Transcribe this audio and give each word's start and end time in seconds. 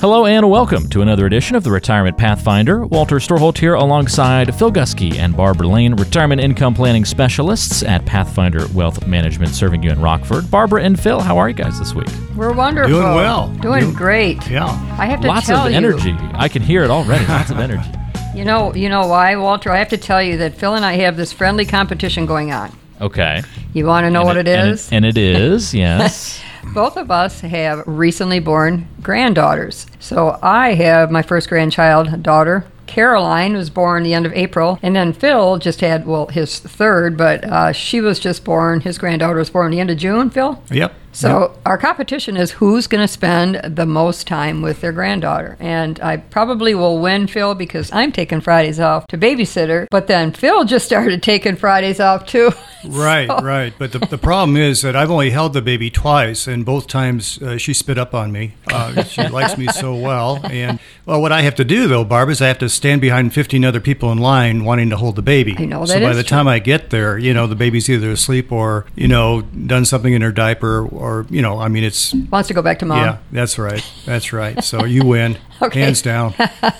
Hello 0.00 0.26
and 0.26 0.48
welcome 0.48 0.88
to 0.90 1.02
another 1.02 1.26
edition 1.26 1.56
of 1.56 1.64
the 1.64 1.72
Retirement 1.72 2.16
Pathfinder. 2.16 2.86
Walter 2.86 3.16
Storholt 3.16 3.58
here 3.58 3.74
alongside 3.74 4.54
Phil 4.54 4.70
Gusky 4.70 5.18
and 5.18 5.36
Barbara 5.36 5.66
Lane, 5.66 5.94
retirement 5.94 6.40
income 6.40 6.72
planning 6.72 7.04
specialists 7.04 7.82
at 7.82 8.04
Pathfinder 8.06 8.66
Wealth 8.74 9.08
Management, 9.08 9.54
serving 9.54 9.82
you 9.82 9.90
in 9.90 10.00
Rockford. 10.00 10.48
Barbara 10.52 10.84
and 10.84 10.98
Phil, 11.00 11.18
how 11.20 11.36
are 11.36 11.48
you 11.48 11.54
guys 11.54 11.80
this 11.80 11.94
week? 11.94 12.06
We're 12.36 12.52
wonderful. 12.52 12.92
Doing 12.92 13.14
well. 13.14 13.48
Doing 13.60 13.80
Doing- 13.80 13.94
great. 13.94 14.48
Yeah. 14.48 14.66
I 14.98 15.06
have 15.06 15.20
to 15.22 15.26
tell 15.26 15.30
you. 15.30 15.34
Lots 15.34 15.46
tell 15.48 15.66
of 15.66 15.70
you, 15.72 15.76
energy. 15.76 16.14
I 16.34 16.48
can 16.48 16.62
hear 16.62 16.84
it 16.84 16.90
already. 16.90 17.26
Lots 17.26 17.50
of 17.50 17.58
energy. 17.58 17.88
You 18.34 18.44
know, 18.44 18.72
you 18.72 18.88
know 18.88 19.08
why, 19.08 19.34
Walter? 19.34 19.72
I 19.72 19.78
have 19.78 19.88
to 19.88 19.96
tell 19.96 20.22
you 20.22 20.36
that 20.36 20.54
Phil 20.54 20.76
and 20.76 20.84
I 20.84 20.92
have 20.98 21.16
this 21.16 21.32
friendly 21.32 21.64
competition 21.64 22.24
going 22.24 22.52
on. 22.52 22.70
Okay. 23.00 23.42
You 23.72 23.84
want 23.86 24.04
to 24.04 24.10
know 24.10 24.22
what 24.22 24.36
it 24.36 24.46
And 24.46 24.70
is? 24.70 24.92
And 24.92 25.04
it 25.04 25.18
is, 25.18 25.74
yes. 25.74 26.40
Both 26.74 26.96
of 26.96 27.10
us 27.10 27.40
have 27.40 27.86
recently 27.86 28.40
born 28.40 28.88
granddaughters. 29.02 29.86
So 29.98 30.38
I 30.42 30.74
have 30.74 31.10
my 31.10 31.22
first 31.22 31.48
grandchild 31.48 32.22
daughter. 32.22 32.64
Caroline 32.86 33.54
was 33.54 33.68
born 33.68 34.02
the 34.02 34.14
end 34.14 34.24
of 34.24 34.32
April, 34.32 34.78
and 34.82 34.96
then 34.96 35.12
Phil 35.12 35.58
just 35.58 35.80
had 35.82 36.06
well 36.06 36.26
his 36.28 36.58
third, 36.58 37.16
but 37.18 37.44
uh, 37.44 37.72
she 37.72 38.00
was 38.00 38.18
just 38.18 38.44
born. 38.44 38.80
His 38.80 38.96
granddaughter 38.96 39.38
was 39.38 39.50
born 39.50 39.70
the 39.70 39.80
end 39.80 39.90
of 39.90 39.98
June. 39.98 40.30
Phil. 40.30 40.62
Yep. 40.70 40.94
So 41.12 41.58
our 41.66 41.78
competition 41.78 42.36
is 42.36 42.52
who's 42.52 42.86
going 42.86 43.00
to 43.02 43.08
spend 43.08 43.56
the 43.76 43.86
most 43.86 44.26
time 44.26 44.62
with 44.62 44.80
their 44.80 44.92
granddaughter, 44.92 45.56
and 45.58 45.98
I 46.00 46.18
probably 46.18 46.74
will 46.74 47.00
win 47.00 47.26
Phil 47.26 47.54
because 47.54 47.90
I'm 47.92 48.12
taking 48.12 48.40
Fridays 48.40 48.78
off 48.78 49.06
to 49.08 49.18
babysitter. 49.18 49.86
But 49.90 50.06
then 50.06 50.32
Phil 50.32 50.64
just 50.64 50.86
started 50.86 51.22
taking 51.22 51.56
Fridays 51.56 51.98
off 52.00 52.26
too. 52.26 52.52
Right, 52.84 53.26
So- 53.26 53.38
right. 53.40 53.74
But 53.76 53.90
the, 53.90 53.98
the 53.98 54.16
problem 54.18 54.56
is 54.56 54.82
that 54.82 54.94
I've 54.94 55.10
only 55.10 55.30
held 55.30 55.52
the 55.52 55.60
baby 55.60 55.90
twice, 55.90 56.46
and 56.46 56.64
both 56.64 56.86
times 56.86 57.42
uh, 57.42 57.58
she 57.58 57.74
spit 57.74 57.98
up 57.98 58.14
on 58.14 58.30
me. 58.30 58.54
Uh, 58.72 59.02
she 59.02 59.26
likes 59.28 59.58
me 59.58 59.66
so 59.66 59.96
well. 59.96 60.40
And, 60.48 60.78
well, 61.04 61.20
what 61.20 61.32
I 61.32 61.42
have 61.42 61.56
to 61.56 61.64
do, 61.64 61.88
though, 61.88 62.04
Barb, 62.04 62.28
is 62.30 62.40
I 62.40 62.46
have 62.46 62.58
to 62.60 62.68
stand 62.68 63.00
behind 63.00 63.34
15 63.34 63.64
other 63.64 63.80
people 63.80 64.12
in 64.12 64.18
line 64.18 64.64
wanting 64.64 64.90
to 64.90 64.96
hold 64.96 65.16
the 65.16 65.22
baby. 65.22 65.56
I 65.58 65.64
know, 65.64 65.80
that 65.80 65.88
So 65.88 66.00
by 66.00 66.14
the 66.14 66.22
true. 66.22 66.28
time 66.36 66.46
I 66.46 66.60
get 66.60 66.90
there, 66.90 67.18
you 67.18 67.34
know, 67.34 67.48
the 67.48 67.56
baby's 67.56 67.90
either 67.90 68.12
asleep 68.12 68.52
or, 68.52 68.86
you 68.94 69.08
know, 69.08 69.42
done 69.42 69.84
something 69.84 70.12
in 70.12 70.22
her 70.22 70.32
diaper 70.32 70.86
or, 70.98 71.26
you 71.30 71.40
know, 71.42 71.58
I 71.58 71.68
mean, 71.68 71.84
it's, 71.84 72.12
Wants 72.30 72.48
to 72.48 72.54
go 72.54 72.62
back 72.62 72.78
to 72.80 72.86
mom. 72.86 72.98
yeah, 72.98 73.18
that's 73.32 73.58
right. 73.58 73.84
That's 74.04 74.32
right. 74.32 74.62
So 74.64 74.84
you 74.84 75.04
win. 75.04 75.38
Okay. 75.60 75.80
Hands 75.80 76.00
down. 76.02 76.34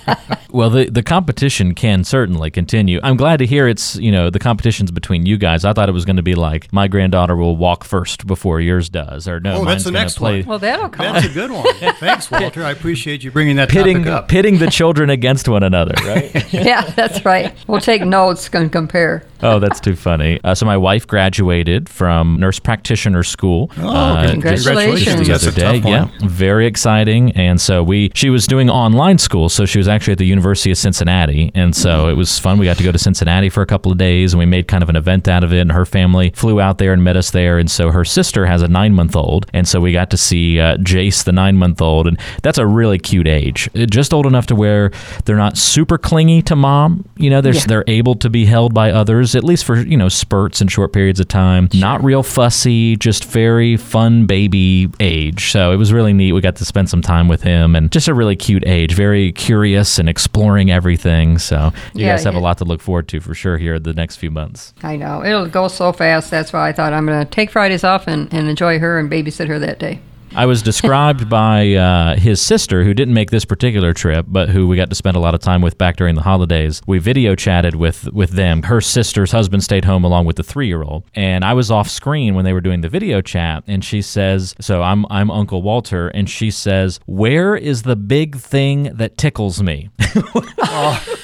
Well, 0.50 0.70
the 0.70 0.88
the 0.88 1.02
competition 1.02 1.74
can 1.74 2.04
certainly 2.04 2.50
continue. 2.50 3.00
I'm 3.02 3.18
glad 3.18 3.36
to 3.40 3.46
hear 3.46 3.68
it's 3.68 3.96
you 3.96 4.10
know 4.10 4.30
the 4.30 4.38
competition's 4.38 4.90
between 4.90 5.26
you 5.26 5.36
guys. 5.36 5.66
I 5.66 5.74
thought 5.74 5.90
it 5.90 5.92
was 5.92 6.06
going 6.06 6.16
to 6.16 6.22
be 6.22 6.34
like 6.34 6.72
my 6.72 6.88
granddaughter 6.88 7.36
will 7.36 7.54
walk 7.56 7.84
first 7.84 8.26
before 8.26 8.58
yours 8.58 8.88
does, 8.88 9.28
or 9.28 9.40
no, 9.40 9.56
Oh, 9.60 9.64
that's 9.66 9.84
the 9.84 9.90
next 9.90 10.16
play. 10.16 10.38
one. 10.40 10.46
Well, 10.48 10.58
that'll 10.58 10.88
come. 10.88 11.12
That's 11.12 11.26
a 11.26 11.28
good 11.28 11.50
one. 11.50 11.66
Thanks, 11.96 12.30
Walter. 12.30 12.64
I 12.64 12.70
appreciate 12.70 13.22
you 13.24 13.30
bringing 13.30 13.56
that 13.56 13.68
Pitting, 13.68 13.98
topic 13.98 14.12
up. 14.12 14.28
pitting 14.28 14.56
the 14.58 14.68
children 14.70 15.10
against 15.10 15.48
one 15.50 15.62
another, 15.62 15.92
right? 16.06 16.50
yeah, 16.52 16.80
that's 16.92 17.26
right. 17.26 17.52
We'll 17.66 17.80
take 17.82 18.02
notes 18.06 18.48
and 18.54 18.72
compare. 18.72 19.24
Oh, 19.42 19.58
that's 19.58 19.80
too 19.80 19.96
funny. 19.96 20.40
Uh, 20.44 20.54
so 20.54 20.66
my 20.66 20.76
wife 20.76 21.06
graduated 21.06 21.88
from 21.88 22.38
nurse 22.38 22.58
practitioner 22.58 23.22
school. 23.22 23.70
Oh, 23.78 23.88
uh, 23.88 24.30
congratulations. 24.30 25.26
just 25.26 25.44
the 25.44 25.50
other 25.50 25.80
day. 25.80 25.88
Yeah, 25.88 26.08
very 26.22 26.66
exciting. 26.66 27.32
And 27.32 27.60
so 27.60 27.82
we, 27.82 28.10
she 28.14 28.30
was 28.30 28.46
doing 28.46 28.70
online 28.70 29.18
school, 29.18 29.48
so 29.48 29.64
she 29.64 29.78
was 29.78 29.88
actually 29.88 30.12
at 30.12 30.18
the 30.18 30.26
University 30.26 30.70
of 30.70 30.78
Cincinnati, 30.78 31.50
and 31.54 31.74
so 31.74 32.08
it 32.08 32.14
was 32.14 32.38
fun. 32.38 32.58
We 32.58 32.64
got 32.66 32.76
to 32.78 32.84
go 32.84 32.92
to 32.92 32.98
Cincinnati 32.98 33.48
for 33.48 33.62
a 33.62 33.66
couple 33.66 33.92
of 33.92 33.98
days, 33.98 34.32
and 34.32 34.38
we 34.38 34.46
made 34.46 34.68
kind 34.68 34.82
of 34.82 34.88
an 34.88 34.96
event 34.96 35.28
out 35.28 35.44
of 35.44 35.52
it. 35.52 35.60
And 35.60 35.72
her 35.72 35.84
family 35.84 36.30
flew 36.34 36.60
out 36.60 36.78
there 36.78 36.92
and 36.92 37.02
met 37.04 37.16
us 37.16 37.30
there. 37.30 37.58
And 37.58 37.70
so 37.70 37.90
her 37.90 38.04
sister 38.04 38.46
has 38.46 38.62
a 38.62 38.68
nine-month-old, 38.68 39.46
and 39.52 39.66
so 39.66 39.80
we 39.80 39.92
got 39.92 40.10
to 40.10 40.16
see 40.16 40.60
uh, 40.60 40.76
Jace, 40.78 41.24
the 41.24 41.32
nine-month-old, 41.32 42.06
and 42.06 42.18
that's 42.42 42.58
a 42.58 42.66
really 42.66 42.98
cute 42.98 43.26
age, 43.28 43.68
Uh, 43.76 43.86
just 43.86 44.12
old 44.14 44.26
enough 44.26 44.46
to 44.46 44.54
where 44.54 44.90
they're 45.24 45.36
not 45.36 45.56
super 45.56 45.98
clingy 45.98 46.42
to 46.42 46.56
mom. 46.56 47.04
You 47.16 47.30
know, 47.30 47.40
they're 47.40 47.54
Yeah. 47.54 47.64
they're 47.66 47.84
able 47.86 48.14
to 48.16 48.30
be 48.30 48.44
held 48.46 48.74
by 48.74 48.90
others 48.92 49.27
at 49.34 49.44
least 49.44 49.64
for 49.64 49.76
you 49.76 49.96
know 49.96 50.08
spurts 50.08 50.60
and 50.60 50.70
short 50.70 50.92
periods 50.92 51.20
of 51.20 51.28
time. 51.28 51.68
Not 51.74 52.02
real 52.02 52.22
fussy, 52.22 52.96
just 52.96 53.24
very 53.24 53.76
fun 53.76 54.26
baby 54.26 54.88
age. 55.00 55.50
So 55.52 55.72
it 55.72 55.76
was 55.76 55.92
really 55.92 56.12
neat. 56.12 56.32
We 56.32 56.40
got 56.40 56.56
to 56.56 56.64
spend 56.64 56.88
some 56.90 57.02
time 57.02 57.28
with 57.28 57.42
him, 57.42 57.74
and 57.76 57.90
just 57.90 58.08
a 58.08 58.14
really 58.14 58.36
cute 58.36 58.66
age. 58.66 58.94
Very 58.94 59.32
curious 59.32 59.98
and 59.98 60.08
exploring 60.08 60.70
everything. 60.70 61.38
So 61.38 61.72
you 61.94 62.04
Yeah, 62.06 62.14
guys 62.14 62.24
have 62.24 62.34
a 62.34 62.40
lot 62.40 62.58
to 62.58 62.64
look 62.64 62.80
forward 62.80 63.08
to 63.08 63.20
for 63.20 63.34
sure 63.34 63.58
here 63.58 63.78
the 63.78 63.94
next 63.94 64.16
few 64.16 64.30
months. 64.30 64.72
I 64.82 64.96
know 64.96 65.24
it'll 65.24 65.46
go 65.48 65.68
so 65.68 65.92
fast. 65.92 66.30
That's 66.30 66.52
why 66.52 66.68
I 66.68 66.72
thought 66.72 66.92
I'm 66.92 67.06
going 67.06 67.24
to 67.24 67.30
take 67.30 67.50
Fridays 67.50 67.84
off 67.84 68.06
and, 68.06 68.32
and 68.32 68.48
enjoy 68.48 68.78
her 68.78 68.98
and 68.98 69.10
babysit 69.10 69.48
her 69.48 69.58
that 69.58 69.78
day. 69.78 70.00
I 70.34 70.46
was 70.46 70.62
described 70.62 71.28
by 71.30 71.74
uh, 71.74 72.16
his 72.16 72.40
sister, 72.40 72.84
who 72.84 72.94
didn't 72.94 73.14
make 73.14 73.30
this 73.30 73.44
particular 73.44 73.92
trip, 73.92 74.26
but 74.28 74.48
who 74.48 74.68
we 74.68 74.76
got 74.76 74.90
to 74.90 74.94
spend 74.94 75.16
a 75.16 75.20
lot 75.20 75.34
of 75.34 75.40
time 75.40 75.62
with 75.62 75.78
back 75.78 75.96
during 75.96 76.14
the 76.14 76.22
holidays. 76.22 76.80
We 76.86 76.98
video 76.98 77.34
chatted 77.34 77.74
with 77.74 78.12
with 78.12 78.30
them. 78.30 78.62
Her 78.62 78.80
sister's 78.80 79.32
husband 79.32 79.64
stayed 79.64 79.84
home 79.84 80.04
along 80.04 80.26
with 80.26 80.36
the 80.36 80.42
three 80.42 80.66
year 80.66 80.82
old, 80.82 81.04
and 81.14 81.44
I 81.44 81.54
was 81.54 81.70
off 81.70 81.88
screen 81.88 82.34
when 82.34 82.44
they 82.44 82.52
were 82.52 82.60
doing 82.60 82.80
the 82.80 82.88
video 82.88 83.20
chat. 83.20 83.64
And 83.66 83.84
she 83.84 84.02
says, 84.02 84.54
"So 84.60 84.82
I'm 84.82 85.06
I'm 85.10 85.30
Uncle 85.30 85.62
Walter," 85.62 86.08
and 86.08 86.28
she 86.28 86.50
says, 86.50 87.00
"Where 87.06 87.56
is 87.56 87.82
the 87.82 87.96
big 87.96 88.36
thing 88.36 88.84
that 88.94 89.16
tickles 89.16 89.62
me?" 89.62 89.90